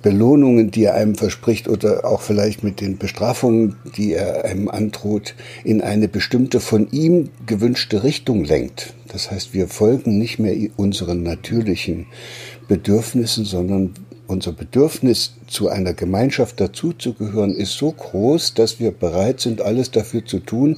Belohnungen, 0.02 0.72
die 0.72 0.86
er 0.86 0.94
einem 0.94 1.16
verspricht 1.16 1.68
oder 1.68 2.06
auch 2.06 2.22
vielleicht 2.22 2.64
mit 2.64 2.82
den 2.82 2.98
Bestrafungen, 2.98 3.76
die 3.98 4.14
er 4.14 4.46
einem 4.46 4.70
androht, 4.70 5.36
in 5.64 5.82
eine 5.82 6.08
bestimmte 6.08 6.60
von 6.60 6.90
ihm 6.92 7.30
gewünschte 7.46 8.04
Richtung 8.04 8.46
lenkt. 8.46 8.94
Das 9.08 9.32
heißt, 9.32 9.54
wir 9.54 9.68
folgen 9.68 10.18
nicht 10.18 10.40
mehr 10.40 10.56
unseren 10.78 11.24
natürlichen 11.24 12.06
Bedürfnissen, 12.68 13.46
sondern 13.46 13.94
unser 14.28 14.52
Bedürfnis, 14.52 15.34
zu 15.48 15.70
einer 15.70 15.94
Gemeinschaft 15.94 16.60
dazuzugehören, 16.60 17.56
ist 17.56 17.74
so 17.78 17.92
groß, 17.92 18.54
dass 18.54 18.80
wir 18.80 18.92
bereit 18.92 19.40
sind, 19.40 19.62
alles 19.62 19.92
dafür 19.92 20.26
zu 20.26 20.40
tun, 20.40 20.78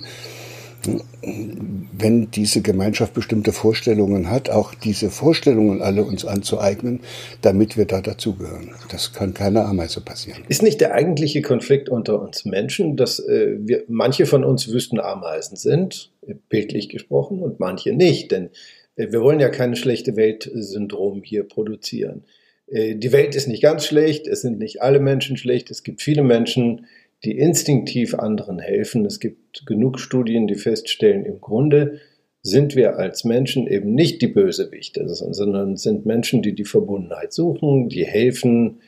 wenn 1.21 2.31
diese 2.31 2.61
Gemeinschaft 2.61 3.13
bestimmte 3.13 3.51
Vorstellungen 3.51 4.29
hat, 4.29 4.49
auch 4.49 4.73
diese 4.73 5.09
Vorstellungen 5.09 5.81
alle 5.81 6.03
uns 6.03 6.25
anzueignen, 6.25 7.01
damit 7.41 7.77
wir 7.77 7.85
da 7.85 8.01
dazugehören. 8.01 8.71
Das 8.91 9.13
kann 9.13 9.33
keiner 9.33 9.65
Ameise 9.65 10.01
passieren. 10.01 10.43
Ist 10.47 10.63
nicht 10.63 10.79
der 10.81 10.93
eigentliche 10.93 11.41
Konflikt 11.41 11.89
unter 11.89 12.21
uns 12.21 12.45
Menschen, 12.45 12.95
dass 12.95 13.19
äh, 13.19 13.57
wir, 13.59 13.83
manche 13.87 14.25
von 14.25 14.43
uns 14.43 14.71
Wüstenameisen 14.71 15.57
sind, 15.57 16.11
bildlich 16.49 16.89
gesprochen, 16.89 17.39
und 17.39 17.59
manche 17.59 17.93
nicht, 17.93 18.31
denn 18.31 18.49
äh, 18.95 19.11
wir 19.11 19.21
wollen 19.21 19.39
ja 19.39 19.49
kein 19.49 19.75
schlechte 19.75 20.15
Welt-Syndrom 20.15 21.23
hier 21.23 21.43
produzieren. 21.43 22.23
Äh, 22.67 22.95
die 22.95 23.11
Welt 23.11 23.35
ist 23.35 23.47
nicht 23.47 23.61
ganz 23.61 23.85
schlecht, 23.85 24.27
es 24.27 24.41
sind 24.41 24.59
nicht 24.59 24.81
alle 24.81 24.99
Menschen 24.99 25.37
schlecht, 25.37 25.71
es 25.71 25.83
gibt 25.83 26.01
viele 26.01 26.23
Menschen, 26.23 26.85
die 27.23 27.37
instinktiv 27.37 28.15
anderen 28.15 28.59
helfen. 28.59 29.05
Es 29.05 29.19
gibt 29.19 29.65
genug 29.65 29.99
Studien, 29.99 30.47
die 30.47 30.55
feststellen, 30.55 31.25
im 31.25 31.41
Grunde 31.41 31.99
sind 32.41 32.75
wir 32.75 32.97
als 32.97 33.25
Menschen 33.25 33.67
eben 33.67 33.93
nicht 33.93 34.21
die 34.21 34.27
Bösewichte, 34.27 35.07
sondern 35.09 35.75
sind 35.75 36.05
Menschen, 36.05 36.41
die 36.41 36.55
die 36.55 36.65
Verbundenheit 36.65 37.33
suchen, 37.33 37.89
die 37.89 38.05
helfen, 38.05 38.79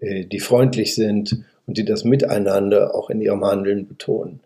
äh, 0.00 0.24
die 0.24 0.40
freundlich 0.40 0.94
sind 0.94 1.44
und 1.66 1.76
die 1.76 1.84
das 1.84 2.04
Miteinander 2.04 2.94
auch 2.94 3.10
in 3.10 3.20
ihrem 3.20 3.44
Handeln 3.44 3.88
betonen. 3.88 4.40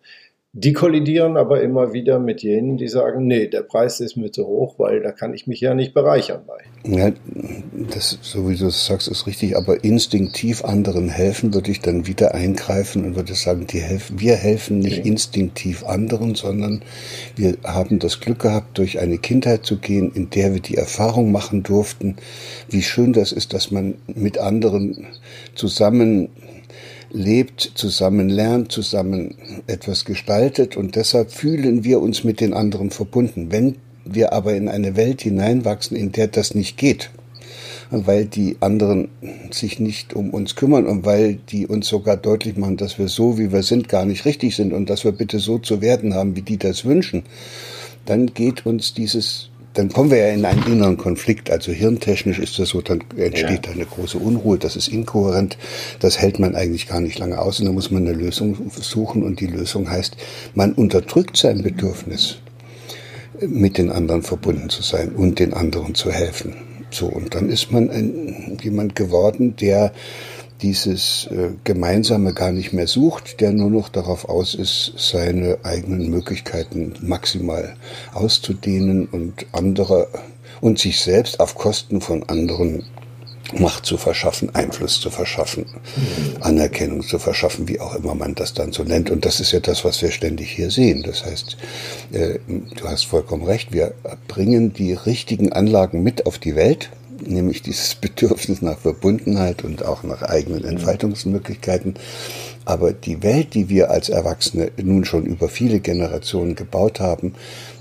Die 0.56 0.72
kollidieren 0.72 1.36
aber 1.36 1.62
immer 1.62 1.92
wieder 1.92 2.20
mit 2.20 2.44
jenen, 2.44 2.76
die 2.76 2.86
sagen, 2.86 3.26
nee, 3.26 3.48
der 3.48 3.62
Preis 3.62 3.98
ist 3.98 4.16
mir 4.16 4.30
zu 4.30 4.46
hoch, 4.46 4.78
weil 4.78 5.02
da 5.02 5.10
kann 5.10 5.34
ich 5.34 5.48
mich 5.48 5.60
ja 5.60 5.74
nicht 5.74 5.94
bereichern 5.94 6.42
bei. 6.46 6.58
Ja, 6.88 7.10
das, 7.92 8.20
so 8.22 8.48
wie 8.48 8.54
du 8.54 8.66
es 8.66 8.86
sagst, 8.86 9.08
ist 9.08 9.26
richtig, 9.26 9.56
aber 9.56 9.82
instinktiv 9.82 10.64
anderen 10.64 11.08
helfen, 11.08 11.54
würde 11.54 11.72
ich 11.72 11.80
dann 11.80 12.06
wieder 12.06 12.36
eingreifen 12.36 13.04
und 13.04 13.16
würde 13.16 13.34
sagen, 13.34 13.66
die 13.66 13.80
helfen, 13.80 14.20
wir 14.20 14.36
helfen 14.36 14.78
nicht 14.78 15.00
okay. 15.00 15.08
instinktiv 15.08 15.82
anderen, 15.82 16.36
sondern 16.36 16.82
wir 17.34 17.56
haben 17.64 17.98
das 17.98 18.20
Glück 18.20 18.38
gehabt, 18.38 18.78
durch 18.78 19.00
eine 19.00 19.18
Kindheit 19.18 19.66
zu 19.66 19.78
gehen, 19.78 20.12
in 20.14 20.30
der 20.30 20.54
wir 20.54 20.60
die 20.60 20.76
Erfahrung 20.76 21.32
machen 21.32 21.64
durften, 21.64 22.14
wie 22.70 22.82
schön 22.82 23.12
das 23.12 23.32
ist, 23.32 23.54
dass 23.54 23.72
man 23.72 23.94
mit 24.06 24.38
anderen 24.38 25.08
zusammen 25.56 26.28
lebt, 27.14 27.72
zusammen 27.76 28.28
lernt, 28.28 28.72
zusammen 28.72 29.36
etwas 29.66 30.04
gestaltet 30.04 30.76
und 30.76 30.96
deshalb 30.96 31.30
fühlen 31.30 31.84
wir 31.84 32.00
uns 32.00 32.24
mit 32.24 32.40
den 32.40 32.52
anderen 32.52 32.90
verbunden. 32.90 33.50
Wenn 33.50 33.76
wir 34.04 34.32
aber 34.32 34.54
in 34.54 34.68
eine 34.68 34.96
Welt 34.96 35.22
hineinwachsen, 35.22 35.96
in 35.96 36.12
der 36.12 36.26
das 36.26 36.54
nicht 36.54 36.76
geht, 36.76 37.10
weil 37.90 38.24
die 38.26 38.56
anderen 38.60 39.08
sich 39.50 39.78
nicht 39.78 40.14
um 40.14 40.30
uns 40.30 40.56
kümmern 40.56 40.86
und 40.86 41.04
weil 41.06 41.34
die 41.34 41.66
uns 41.66 41.86
sogar 41.86 42.16
deutlich 42.16 42.56
machen, 42.56 42.76
dass 42.76 42.98
wir 42.98 43.08
so, 43.08 43.38
wie 43.38 43.52
wir 43.52 43.62
sind, 43.62 43.88
gar 43.88 44.04
nicht 44.04 44.24
richtig 44.24 44.56
sind 44.56 44.72
und 44.72 44.90
dass 44.90 45.04
wir 45.04 45.12
bitte 45.12 45.38
so 45.38 45.58
zu 45.58 45.80
werden 45.80 46.14
haben, 46.14 46.34
wie 46.34 46.42
die 46.42 46.58
das 46.58 46.84
wünschen, 46.84 47.22
dann 48.06 48.34
geht 48.34 48.66
uns 48.66 48.92
dieses 48.92 49.50
dann 49.74 49.90
kommen 49.90 50.10
wir 50.10 50.18
ja 50.18 50.32
in 50.32 50.44
einen 50.44 50.64
inneren 50.66 50.96
Konflikt. 50.96 51.50
Also 51.50 51.72
hirntechnisch 51.72 52.38
ist 52.38 52.58
das 52.58 52.70
so, 52.70 52.80
dann 52.80 53.02
entsteht 53.16 53.66
ja. 53.66 53.72
eine 53.72 53.84
große 53.84 54.18
Unruhe, 54.18 54.56
das 54.56 54.76
ist 54.76 54.88
inkohärent, 54.88 55.58
das 56.00 56.18
hält 56.18 56.38
man 56.38 56.54
eigentlich 56.54 56.88
gar 56.88 57.00
nicht 57.00 57.18
lange 57.18 57.38
aus 57.38 57.60
und 57.60 57.66
dann 57.66 57.74
muss 57.74 57.90
man 57.90 58.06
eine 58.06 58.16
Lösung 58.16 58.70
suchen 58.70 59.22
und 59.22 59.40
die 59.40 59.46
Lösung 59.46 59.90
heißt, 59.90 60.16
man 60.54 60.72
unterdrückt 60.72 61.36
sein 61.36 61.62
Bedürfnis, 61.62 62.38
mit 63.40 63.78
den 63.78 63.90
anderen 63.90 64.22
verbunden 64.22 64.70
zu 64.70 64.82
sein 64.82 65.10
und 65.10 65.40
den 65.40 65.52
anderen 65.52 65.94
zu 65.94 66.10
helfen. 66.12 66.54
So, 66.90 67.06
und 67.06 67.34
dann 67.34 67.50
ist 67.50 67.72
man 67.72 67.90
ein, 67.90 68.56
jemand 68.62 68.94
geworden, 68.94 69.56
der 69.56 69.92
dieses 70.62 71.28
äh, 71.30 71.50
Gemeinsame 71.64 72.32
gar 72.32 72.52
nicht 72.52 72.72
mehr 72.72 72.86
sucht, 72.86 73.40
der 73.40 73.52
nur 73.52 73.70
noch 73.70 73.88
darauf 73.88 74.28
aus 74.28 74.54
ist, 74.54 74.94
seine 74.96 75.58
eigenen 75.62 76.10
Möglichkeiten 76.10 76.94
maximal 77.00 77.76
auszudehnen 78.12 79.06
und 79.06 79.46
andere 79.52 80.08
und 80.60 80.78
sich 80.78 81.00
selbst 81.00 81.40
auf 81.40 81.54
Kosten 81.54 82.00
von 82.00 82.22
anderen 82.28 82.84
Macht 83.52 83.84
zu 83.84 83.98
verschaffen, 83.98 84.54
Einfluss 84.54 85.00
zu 85.00 85.10
verschaffen, 85.10 85.66
Anerkennung 86.40 87.02
zu 87.02 87.18
verschaffen, 87.18 87.68
wie 87.68 87.78
auch 87.78 87.94
immer 87.94 88.14
man 88.14 88.34
das 88.34 88.54
dann 88.54 88.72
so 88.72 88.82
nennt. 88.84 89.10
Und 89.10 89.26
das 89.26 89.38
ist 89.38 89.52
ja 89.52 89.60
das, 89.60 89.84
was 89.84 90.00
wir 90.00 90.10
ständig 90.10 90.50
hier 90.50 90.70
sehen. 90.70 91.02
Das 91.02 91.24
heißt, 91.24 91.56
äh, 92.12 92.38
du 92.48 92.88
hast 92.88 93.04
vollkommen 93.04 93.44
recht, 93.44 93.72
wir 93.72 93.92
bringen 94.28 94.72
die 94.72 94.94
richtigen 94.94 95.52
Anlagen 95.52 96.02
mit 96.02 96.26
auf 96.26 96.38
die 96.38 96.56
Welt 96.56 96.90
nämlich 97.20 97.62
dieses 97.62 97.94
Bedürfnis 97.94 98.62
nach 98.62 98.78
Verbundenheit 98.78 99.64
und 99.64 99.84
auch 99.84 100.02
nach 100.02 100.22
eigenen 100.22 100.64
Entfaltungsmöglichkeiten. 100.64 101.94
Aber 102.66 102.92
die 102.92 103.22
Welt, 103.22 103.54
die 103.54 103.68
wir 103.68 103.90
als 103.90 104.08
Erwachsene 104.08 104.70
nun 104.82 105.04
schon 105.04 105.26
über 105.26 105.48
viele 105.48 105.80
Generationen 105.80 106.54
gebaut 106.54 106.98
haben, 106.98 107.34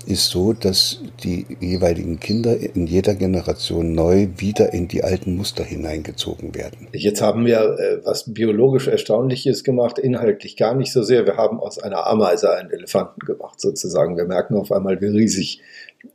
ist 0.06 0.28
so, 0.28 0.52
dass 0.52 1.00
die 1.22 1.46
jeweiligen 1.60 2.20
Kinder 2.20 2.56
in 2.58 2.86
jeder 2.86 3.14
Generation 3.14 3.92
neu 3.92 4.28
wieder 4.36 4.74
in 4.74 4.88
die 4.88 5.02
alten 5.02 5.36
Muster 5.36 5.64
hineingezogen 5.64 6.54
werden. 6.54 6.88
Jetzt 6.92 7.22
haben 7.22 7.46
wir 7.46 7.78
äh, 7.78 8.04
was 8.04 8.34
biologisch 8.34 8.86
Erstaunliches 8.86 9.64
gemacht, 9.64 9.98
inhaltlich 9.98 10.56
gar 10.56 10.74
nicht 10.74 10.92
so 10.92 11.02
sehr. 11.02 11.24
Wir 11.24 11.38
haben 11.38 11.58
aus 11.58 11.78
einer 11.78 12.06
Ameise 12.06 12.54
einen 12.54 12.70
Elefanten 12.70 13.20
gemacht, 13.24 13.60
sozusagen. 13.60 14.18
Wir 14.18 14.26
merken 14.26 14.54
auf 14.56 14.70
einmal, 14.70 15.00
wie 15.00 15.06
riesig 15.06 15.62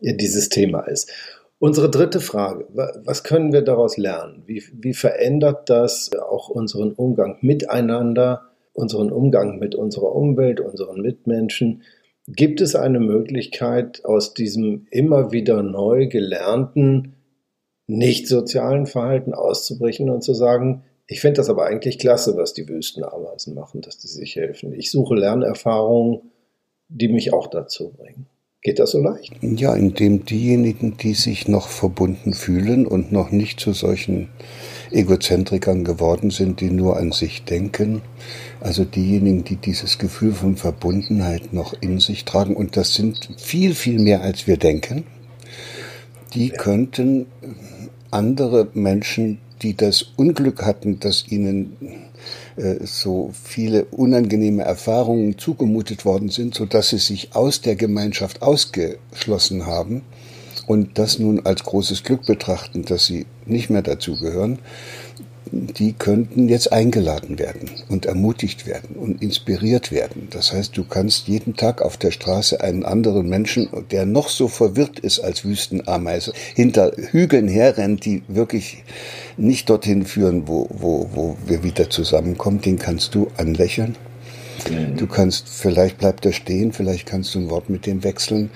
dieses 0.02 0.50
Thema 0.50 0.82
ist. 0.82 1.12
Unsere 1.60 1.89
dritte 1.89 2.22
Frage, 2.22 2.68
was 3.04 3.24
können 3.24 3.51
wir 3.51 3.62
daraus 3.62 3.98
lernen? 3.98 4.44
Wie, 4.46 4.63
wie 4.72 4.94
verändert 4.94 5.70
das 5.70 6.10
auch 6.16 6.48
unseren 6.48 6.94
Umgang 6.94 7.38
miteinander, 7.42 8.44
unseren 8.72 9.12
Umgang 9.12 9.60
mit 9.60 9.75
unserer 9.75 10.16
Umwelt, 10.16 10.62
unseren 10.62 11.01
Mitmenschen? 11.01 11.84
Gibt 12.28 12.62
es 12.62 12.75
eine 12.75 13.01
Möglichkeit, 13.01 14.06
aus 14.06 14.34
diesem 14.34 14.88
immer 14.89 15.34
wieder 15.34 15.62
neu 15.62 16.08
gelernten 16.08 17.16
nicht 17.89 18.28
sozialen 18.28 18.86
Verhalten 18.86 19.34
auszubrechen 19.34 20.10
und 20.10 20.24
zu 20.24 20.36
sagen, 20.36 20.84
ich 21.08 21.22
finde 21.22 21.38
das 21.38 21.50
aber 21.50 21.66
eigentlich 21.66 21.98
klasse, 21.98 22.38
was 22.38 22.54
die 22.54 22.70
Wüstenameisen 22.70 23.56
machen, 23.56 23.82
dass 23.82 23.98
die 23.98 24.08
sich 24.08 24.36
helfen. 24.36 24.74
Ich 24.74 24.92
suche 24.92 25.16
Lernerfahrungen, 25.16 26.22
die 26.88 27.08
mich 27.08 27.34
auch 27.34 27.48
dazu 27.48 27.89
bringen. 27.89 28.28
Geht 28.62 28.80
das 28.80 28.92
so 28.92 29.01
leicht? 29.01 29.34
Ja, 29.42 29.74
indem 29.74 30.25
diejenigen, 30.25 30.98
die 30.98 31.13
sich 31.13 31.48
noch 31.48 31.70
verbunden 31.70 32.34
fühlen 32.34 32.86
und 32.86 33.12
noch 33.12 33.32
nicht 33.32 33.60
zu 33.60 33.72
solchen 33.72 34.28
Egozentrikern 34.92 35.86
geworden 35.86 36.30
sind, 36.30 36.60
die 36.60 36.70
nur 36.70 36.98
an 36.98 37.13
sich 37.13 37.46
denken, 37.46 38.01
also 38.60 38.84
diejenigen, 38.84 39.46
die 39.46 39.56
dieses 39.56 39.98
Gefühl 39.98 40.34
von 40.34 40.58
Verbundenheit 40.58 41.54
noch 41.54 41.74
in 41.80 42.00
sich 42.00 42.25
tragen, 42.25 42.56
und 42.56 42.75
das 42.75 42.94
sind 42.96 43.30
viel, 43.38 43.74
viel 43.74 44.00
mehr, 44.00 44.22
als 44.22 44.46
wir 44.46 44.58
denken, 44.58 45.06
die 46.34 46.50
könnten 46.50 47.28
andere 48.12 48.68
Menschen 48.74 49.39
die 49.62 49.75
das 49.75 50.04
Unglück 50.16 50.63
hatten, 50.63 51.00
dass 51.00 51.28
ihnen 51.28 51.75
so 52.84 53.32
viele 53.44 53.86
unangenehme 53.86 54.63
Erfahrungen 54.63 55.38
zugemutet 55.38 56.06
worden 56.06 56.30
sind, 56.30 56.56
so 56.56 56.66
dass 56.66 56.89
sie 56.89 56.98
sich 56.98 57.36
aus 57.36 57.62
der 57.62 57.75
Gemeinschaft 57.75 58.42
ausgeschlossen 58.42 59.66
haben 59.66 60.01
und 60.68 61.00
das 61.00 61.20
nun 61.20 61.46
als 61.46 61.63
großes 61.63 62.04
Glück 62.04 62.25
betrachten, 62.25 62.84
dass 62.84 63.06
sie 63.06 63.25
nicht 63.46 63.70
mehr 63.70 63.82
dazugehören, 63.82 64.60
die 65.51 65.94
könnten 65.94 66.48
jetzt 66.48 66.72
eingeladen 66.72 67.39
werden 67.39 67.70
und 67.89 68.06
ermutigt 68.06 68.68
werden 68.68 68.96
und 68.96 69.22
inspiriert 69.22 69.91
werden. 69.91 70.27
Das 70.29 70.53
heißt, 70.53 70.77
du 70.77 70.84
kannst 70.84 71.27
jeden 71.27 71.56
Tag 71.56 71.82
auf 71.82 71.98
der 71.98 72.12
Straße 72.12 72.62
einen 72.62 72.84
anderen 72.84 73.27
Menschen, 73.27 73.68
der 73.91 74.06
noch 74.06 74.29
so 74.29 74.48
verwirrt 74.48 75.00
ist 75.00 75.20
als 75.20 75.44
Wüstenameise, 75.46 76.34
hinter 76.56 76.91
Hügeln 76.96 77.48
herrennt, 77.48 78.06
die 78.06 78.24
wirklich 78.27 78.84
nicht 79.38 79.70
dorthin 79.70 80.06
führen, 80.06 80.48
wo, 80.48 80.68
wo, 80.72 81.10
wo 81.13 81.38
wir 81.46 81.63
wieder 81.63 81.89
zusammenkommen, 81.89 82.62
den 82.62 82.77
kannst 82.77 83.15
du 83.15 83.27
anlächeln. 83.38 83.96
Mhm. 84.70 84.98
Du 84.98 85.08
kannst, 85.08 85.48
vielleicht 85.50 85.98
bleibt 85.98 86.25
er 86.25 86.34
stehen, 86.34 86.74
vielleicht 86.74 87.06
kannst 87.06 87.34
du 87.34 87.39
ein 87.39 87.50
Wort 87.50 87.70
mit 87.70 87.86
dem 87.86 88.03
wechseln. 88.03 88.51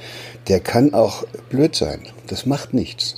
Der 0.47 0.59
kann 0.59 0.93
auch 0.93 1.23
blöd 1.49 1.75
sein. 1.75 1.99
Das 2.27 2.45
macht 2.45 2.73
nichts 2.73 3.15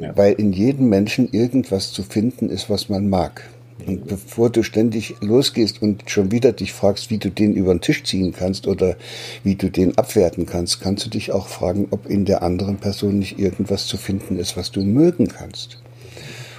ja. 0.00 0.16
weil 0.16 0.34
in 0.34 0.52
jedem 0.52 0.88
Menschen 0.88 1.28
irgendwas 1.32 1.92
zu 1.92 2.02
finden 2.02 2.48
ist, 2.48 2.70
was 2.70 2.88
man 2.88 3.08
mag. 3.08 3.48
Und 3.86 4.06
bevor 4.06 4.50
du 4.50 4.62
ständig 4.62 5.14
losgehst 5.20 5.82
und 5.82 6.08
schon 6.08 6.30
wieder 6.30 6.52
dich 6.52 6.72
fragst, 6.72 7.10
wie 7.10 7.18
du 7.18 7.30
den 7.30 7.54
über 7.54 7.74
den 7.74 7.80
Tisch 7.80 8.04
ziehen 8.04 8.32
kannst 8.32 8.66
oder 8.68 8.96
wie 9.42 9.56
du 9.56 9.70
den 9.70 9.98
abwerten 9.98 10.46
kannst, 10.46 10.80
kannst 10.80 11.04
du 11.06 11.10
dich 11.10 11.32
auch 11.32 11.48
fragen, 11.48 11.88
ob 11.90 12.06
in 12.06 12.24
der 12.24 12.42
anderen 12.42 12.76
Person 12.76 13.18
nicht 13.18 13.38
irgendwas 13.38 13.86
zu 13.86 13.96
finden 13.96 14.38
ist, 14.38 14.56
was 14.56 14.70
du 14.70 14.82
mögen 14.82 15.28
kannst. 15.28 15.82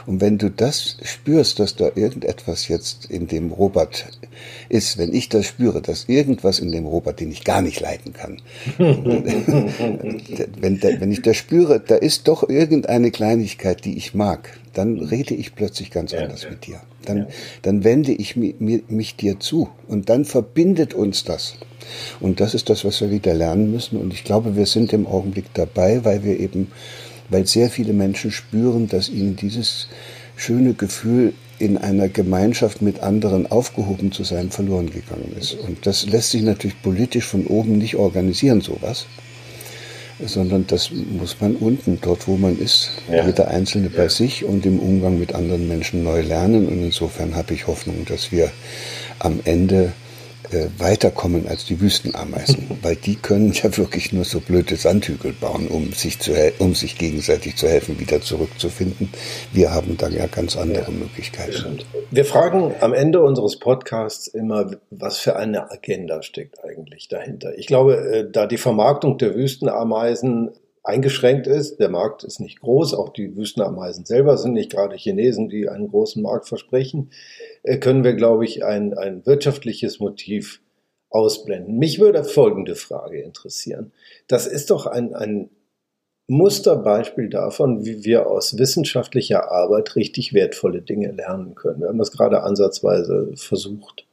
Und 0.05 0.22
wenn 0.22 0.38
du 0.38 0.50
das 0.50 0.98
spürst, 1.03 1.60
dass 1.60 1.75
da 1.75 1.91
irgendetwas 1.95 2.67
jetzt 2.67 3.05
in 3.05 3.27
dem 3.27 3.51
Robert 3.51 4.07
ist, 4.69 4.98
wenn 4.98 5.13
ich 5.13 5.29
das 5.29 5.45
spüre, 5.45 5.81
dass 5.81 6.10
irgendwas 6.10 6.60
in 6.60 6.72
dem 6.72 6.86
Robert, 6.86 7.19
den 7.19 7.31
ich 7.31 7.43
gar 7.43 7.62
nicht 7.62 7.79
leiten 7.79 8.13
kann, 8.13 8.41
wenn, 8.77 10.81
wenn 10.81 11.12
ich 11.12 11.22
das 11.22 11.38
spüre, 11.38 11.79
da 11.79 11.95
ist 11.95 12.27
doch 12.27 12.50
irgendeine 12.50 13.12
Kleinigkeit, 13.12 13.86
die 13.86 13.98
ich 13.98 14.13
mag, 14.13 14.57
dann 14.74 15.00
rede 15.00 15.36
ich 15.36 15.55
plötzlich 15.55 15.91
ganz 15.91 16.12
ja, 16.12 16.19
anders 16.19 16.43
ja. 16.43 16.50
mit 16.50 16.65
dir. 16.65 16.81
Dann, 17.05 17.17
ja. 17.17 17.27
dann 17.62 17.83
wende 17.83 18.13
ich 18.13 18.36
mich, 18.36 18.55
mich 18.60 19.15
dir 19.15 19.39
zu 19.39 19.69
und 19.88 20.10
dann 20.10 20.25
verbindet 20.25 20.93
uns 20.93 21.24
das. 21.24 21.55
Und 22.19 22.39
das 22.39 22.53
ist 22.53 22.69
das, 22.69 22.86
was 22.86 23.01
wir 23.01 23.12
wieder 23.12 23.33
lernen 23.33 23.72
müssen. 23.72 24.00
Und 24.00 24.13
ich 24.13 24.24
glaube, 24.24 24.55
wir 24.55 24.65
sind 24.65 24.93
im 24.93 25.05
Augenblick 25.05 25.53
dabei, 25.53 26.05
weil 26.05 26.24
wir 26.24 26.39
eben 26.39 26.72
weil 27.30 27.46
sehr 27.48 27.70
viele 27.70 27.94
Menschen 27.94 28.32
spüren, 28.32 28.88
dass 28.88 29.10
ihnen 29.10 29.36
dieses 29.36 29.88
schöne 30.36 30.74
Gefühl, 30.74 31.34
in 31.60 31.77
einer 31.77 32.10
Gemeinschaft 32.10 32.82
mit 32.82 33.01
anderen 33.01 33.50
aufgehoben 33.50 34.12
zu 34.12 34.24
sein, 34.24 34.50
verloren 34.50 34.89
gegangen 34.89 35.33
ist. 35.40 35.53
Und 35.53 35.86
das 35.86 36.05
lässt 36.05 36.31
sich 36.31 36.42
natürlich 36.42 36.81
politisch 36.81 37.25
von 37.25 37.48
oben 37.48 37.77
nicht 37.77 37.96
organisieren, 37.96 38.59
sowas, 38.59 39.05
sondern 40.20 40.68
das 40.68 40.92
muss 40.92 41.40
man 41.40 41.55
unten, 41.55 42.00
dort 42.01 42.27
wo 42.27 42.38
man 42.38 42.59
ist, 42.59 42.92
ja. 43.09 43.25
jeder 43.25 43.48
Einzelne 43.48 43.90
bei 43.90 44.09
sich 44.09 44.44
und 44.44 44.66
im 44.66 44.79
Umgang 44.79 45.20
mit 45.20 45.33
anderen 45.36 45.68
Menschen 45.68 46.03
neu 46.03 46.22
lernen. 46.22 46.68
Und 46.68 46.83
insofern 46.83 47.36
habe 47.36 47.53
ich 47.53 47.68
Hoffnung, 47.68 48.05
dass 48.07 48.31
wir 48.31 48.51
am 49.20 49.40
Ende 49.46 49.94
äh, 50.53 50.70
weiterkommen 50.77 51.48
als 51.48 51.66
die 51.66 51.79
Wüstenameisen, 51.81 52.70
weil 52.81 52.96
die 52.96 53.16
können 53.16 53.51
ja 53.53 53.75
wirklich 53.77 54.13
nur 54.13 54.25
so 54.25 54.39
blöde 54.39 54.75
Sandhügel 54.75 55.33
bauen, 55.33 55.68
um 55.68 55.92
sich, 55.94 56.20
zu, 56.20 56.31
um 56.59 56.75
sich 56.75 56.98
gegenseitig 56.98 57.55
zu 57.55 57.68
helfen, 57.68 58.00
wieder 58.00 58.22
zurückzufinden. 58.22 59.09
Wir 59.51 59.72
haben 59.72 59.98
dann 59.98 60.13
ja 60.13 60.27
ganz 60.27 60.55
andere 60.55 60.85
ja, 60.85 60.92
Möglichkeiten. 60.92 61.79
Wir 62.11 62.25
fragen 62.25 62.74
am 62.79 62.94
Ende 62.94 63.22
unseres 63.22 63.57
Podcasts 63.59 64.27
immer, 64.27 64.72
was 64.89 65.18
für 65.18 65.35
eine 65.35 65.72
Agenda 65.72 66.22
steckt 66.22 66.63
eigentlich 66.63 67.07
dahinter. 67.07 67.57
Ich 67.57 67.68
glaube, 67.68 67.98
äh, 67.98 68.31
da 68.31 68.46
die 68.46 68.57
Vermarktung 68.57 69.18
der 69.18 69.35
Wüstenameisen 69.35 70.51
eingeschränkt 70.83 71.48
ist. 71.48 71.79
Der 71.79 71.89
Markt 71.89 72.24
ist 72.24 72.39
nicht 72.39 72.59
groß, 72.59 72.93
auch 72.93 73.09
die 73.09 73.35
Wüstenameisen 73.35 74.05
selber 74.05 74.37
sind 74.37 74.53
nicht 74.53 74.72
gerade 74.72 74.96
Chinesen, 74.96 75.50
die 75.50 75.69
einen 75.69 75.87
großen 75.87 76.22
Markt 76.22 76.48
versprechen, 76.48 77.11
äh, 77.63 77.77
können 77.77 78.03
wir, 78.03 78.13
glaube 78.13 78.46
ich, 78.46 78.63
ein, 78.63 78.93
ein 78.98 79.25
wirtschaftliches 79.25 80.00
Motiv 80.00 80.61
ausblenden. 81.09 81.77
Mich 81.77 82.00
würde 82.00 82.24
folgende 82.24 82.75
Frage 82.75 83.22
interessieren. 83.22 83.93
Das 84.27 84.48
ist 84.48 84.72
doch 84.72 84.85
ein, 84.85 85.13
ein 85.13 85.50
Musterbeispiel 86.27 87.29
davon, 87.29 87.85
wie 87.85 88.03
wir 88.03 88.27
aus 88.27 88.57
wissenschaftlicher 88.57 89.51
Arbeit 89.51 89.96
richtig 89.96 90.33
wertvolle 90.33 90.81
Dinge 90.81 91.11
lernen 91.11 91.53
können. 91.53 91.81
Wir 91.81 91.89
haben 91.89 91.98
das 91.98 92.11
gerade 92.11 92.43
ansatzweise 92.43 93.31
versucht. 93.35 94.05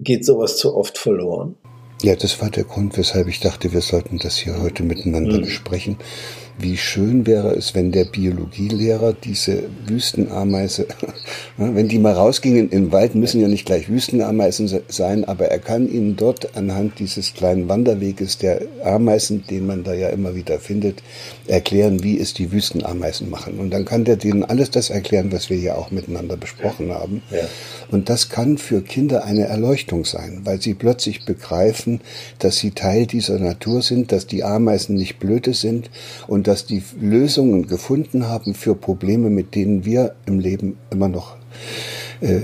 Geht 0.00 0.24
sowas 0.24 0.56
zu 0.56 0.74
oft 0.74 0.98
verloren? 0.98 1.56
Ja, 2.02 2.16
das 2.16 2.40
war 2.40 2.50
der 2.50 2.64
Grund, 2.64 2.98
weshalb 2.98 3.28
ich 3.28 3.38
dachte, 3.38 3.72
wir 3.72 3.80
sollten 3.80 4.18
das 4.18 4.36
hier 4.36 4.60
heute 4.60 4.82
miteinander 4.82 5.38
mhm. 5.38 5.42
besprechen. 5.42 5.96
Wie 6.58 6.76
schön 6.76 7.26
wäre 7.26 7.54
es, 7.54 7.74
wenn 7.74 7.92
der 7.92 8.04
Biologielehrer 8.04 9.14
diese 9.14 9.64
Wüstenameise, 9.86 10.86
wenn 11.56 11.88
die 11.88 11.98
mal 11.98 12.12
rausgingen 12.12 12.68
in 12.68 12.84
den 12.84 12.92
Wald, 12.92 13.14
müssen 13.14 13.40
ja 13.40 13.48
nicht 13.48 13.64
gleich 13.64 13.88
Wüstenameisen 13.88 14.70
sein, 14.88 15.24
aber 15.24 15.46
er 15.46 15.58
kann 15.58 15.90
ihnen 15.90 16.16
dort 16.16 16.56
anhand 16.56 16.98
dieses 16.98 17.34
kleinen 17.34 17.68
Wanderweges 17.68 18.38
der 18.38 18.62
Ameisen, 18.84 19.44
den 19.48 19.66
man 19.66 19.82
da 19.82 19.94
ja 19.94 20.10
immer 20.10 20.34
wieder 20.34 20.58
findet, 20.58 21.02
erklären, 21.46 22.02
wie 22.02 22.18
es 22.18 22.34
die 22.34 22.52
Wüstenameisen 22.52 23.30
machen. 23.30 23.58
Und 23.58 23.70
dann 23.70 23.84
kann 23.84 24.04
der 24.04 24.16
denen 24.16 24.44
alles 24.44 24.70
das 24.70 24.90
erklären, 24.90 25.32
was 25.32 25.48
wir 25.48 25.58
ja 25.58 25.74
auch 25.74 25.90
miteinander 25.90 26.36
besprochen 26.36 26.92
haben. 26.92 27.22
Ja. 27.30 27.48
Und 27.90 28.08
das 28.08 28.28
kann 28.28 28.58
für 28.58 28.82
Kinder 28.82 29.24
eine 29.24 29.46
Erleuchtung 29.46 30.04
sein, 30.04 30.42
weil 30.44 30.60
sie 30.60 30.74
plötzlich 30.74 31.24
begreifen, 31.24 32.00
dass 32.38 32.58
sie 32.58 32.72
Teil 32.72 33.06
dieser 33.06 33.38
Natur 33.38 33.82
sind, 33.82 34.12
dass 34.12 34.26
die 34.26 34.44
Ameisen 34.44 34.96
nicht 34.96 35.18
blöde 35.18 35.54
sind 35.54 35.90
und 36.26 36.41
und 36.42 36.48
dass 36.48 36.66
die 36.66 36.82
Lösungen 37.00 37.68
gefunden 37.68 38.28
haben 38.28 38.54
für 38.54 38.74
Probleme, 38.74 39.30
mit 39.30 39.54
denen 39.54 39.84
wir 39.84 40.16
im 40.26 40.40
Leben 40.40 40.76
immer 40.90 41.06
noch 41.06 41.36
äh, 42.20 42.40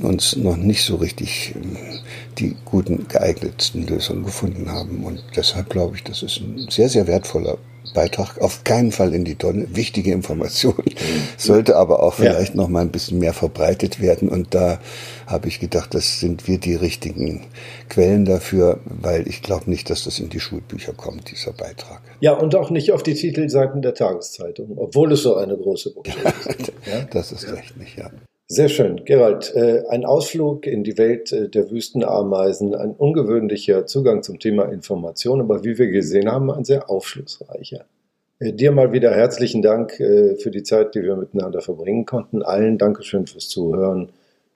uns 0.00 0.36
noch 0.36 0.56
nicht 0.56 0.84
so 0.84 0.94
richtig 0.94 1.56
äh, 1.56 1.98
die 2.38 2.54
guten, 2.64 3.08
geeignetsten 3.08 3.84
Lösungen 3.84 4.22
gefunden 4.22 4.70
haben. 4.70 5.02
Und 5.02 5.24
deshalb 5.34 5.70
glaube 5.70 5.96
ich, 5.96 6.04
das 6.04 6.22
ist 6.22 6.38
ein 6.38 6.68
sehr, 6.70 6.88
sehr 6.88 7.08
wertvoller 7.08 7.58
Beitrag 7.94 8.40
auf 8.40 8.64
keinen 8.64 8.92
Fall 8.92 9.14
in 9.14 9.24
die 9.24 9.34
Tonne. 9.34 9.66
Wichtige 9.74 10.12
Information. 10.12 10.82
Sollte 11.36 11.76
aber 11.76 12.02
auch 12.02 12.14
vielleicht 12.14 12.54
ja. 12.54 12.60
noch 12.60 12.68
mal 12.68 12.80
ein 12.80 12.90
bisschen 12.90 13.18
mehr 13.18 13.32
verbreitet 13.32 14.00
werden. 14.00 14.28
Und 14.28 14.54
da 14.54 14.78
habe 15.26 15.48
ich 15.48 15.60
gedacht, 15.60 15.94
das 15.94 16.20
sind 16.20 16.48
wir 16.48 16.58
die 16.58 16.74
richtigen 16.74 17.46
Quellen 17.88 18.24
dafür, 18.24 18.80
weil 18.84 19.28
ich 19.28 19.42
glaube 19.42 19.70
nicht, 19.70 19.90
dass 19.90 20.04
das 20.04 20.18
in 20.18 20.28
die 20.28 20.40
Schulbücher 20.40 20.92
kommt, 20.92 21.30
dieser 21.30 21.52
Beitrag. 21.52 22.00
Ja, 22.20 22.32
und 22.32 22.54
auch 22.54 22.70
nicht 22.70 22.92
auf 22.92 23.02
die 23.02 23.14
Titelseiten 23.14 23.82
der 23.82 23.94
Tageszeitung, 23.94 24.76
obwohl 24.76 25.12
es 25.12 25.22
so 25.22 25.36
eine 25.36 25.56
große 25.56 25.94
Botschaft 25.94 26.46
ist. 26.46 26.72
ja? 26.86 27.02
Das 27.10 27.32
ist 27.32 27.44
ja. 27.44 27.54
recht 27.54 27.76
nicht, 27.76 27.98
ja. 27.98 28.10
Sehr 28.52 28.68
schön. 28.68 29.02
Gerald, 29.06 29.50
äh, 29.56 29.82
ein 29.88 30.04
Ausflug 30.04 30.66
in 30.66 30.84
die 30.84 30.98
Welt 30.98 31.32
äh, 31.32 31.48
der 31.48 31.70
Wüstenameisen, 31.70 32.74
ein 32.74 32.90
ungewöhnlicher 32.90 33.86
Zugang 33.86 34.22
zum 34.22 34.40
Thema 34.40 34.64
Information, 34.64 35.40
aber 35.40 35.64
wie 35.64 35.78
wir 35.78 35.86
gesehen 35.86 36.30
haben, 36.30 36.50
ein 36.50 36.66
sehr 36.66 36.90
aufschlussreicher. 36.90 37.86
Äh, 38.40 38.52
dir 38.52 38.72
mal 38.72 38.92
wieder 38.92 39.10
herzlichen 39.10 39.62
Dank 39.62 39.92
für 39.94 40.50
die 40.50 40.62
Zeit, 40.64 40.94
die 40.94 41.02
wir 41.02 41.16
miteinander 41.16 41.62
verbringen 41.62 42.04
konnten. 42.04 42.42
Allen 42.42 42.76
Dankeschön 42.76 43.26
fürs 43.26 43.48
Zuhören. 43.48 44.10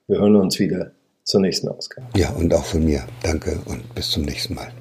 Wir 0.08 0.18
hören 0.18 0.36
uns 0.36 0.58
wieder 0.58 0.90
zur 1.24 1.40
nächsten 1.40 1.68
Ausgabe. 1.68 2.06
Ja, 2.14 2.28
und 2.32 2.52
auch 2.52 2.66
von 2.66 2.84
mir. 2.84 3.02
Danke 3.22 3.58
und 3.64 3.94
bis 3.94 4.10
zum 4.10 4.24
nächsten 4.24 4.56
Mal. 4.56 4.72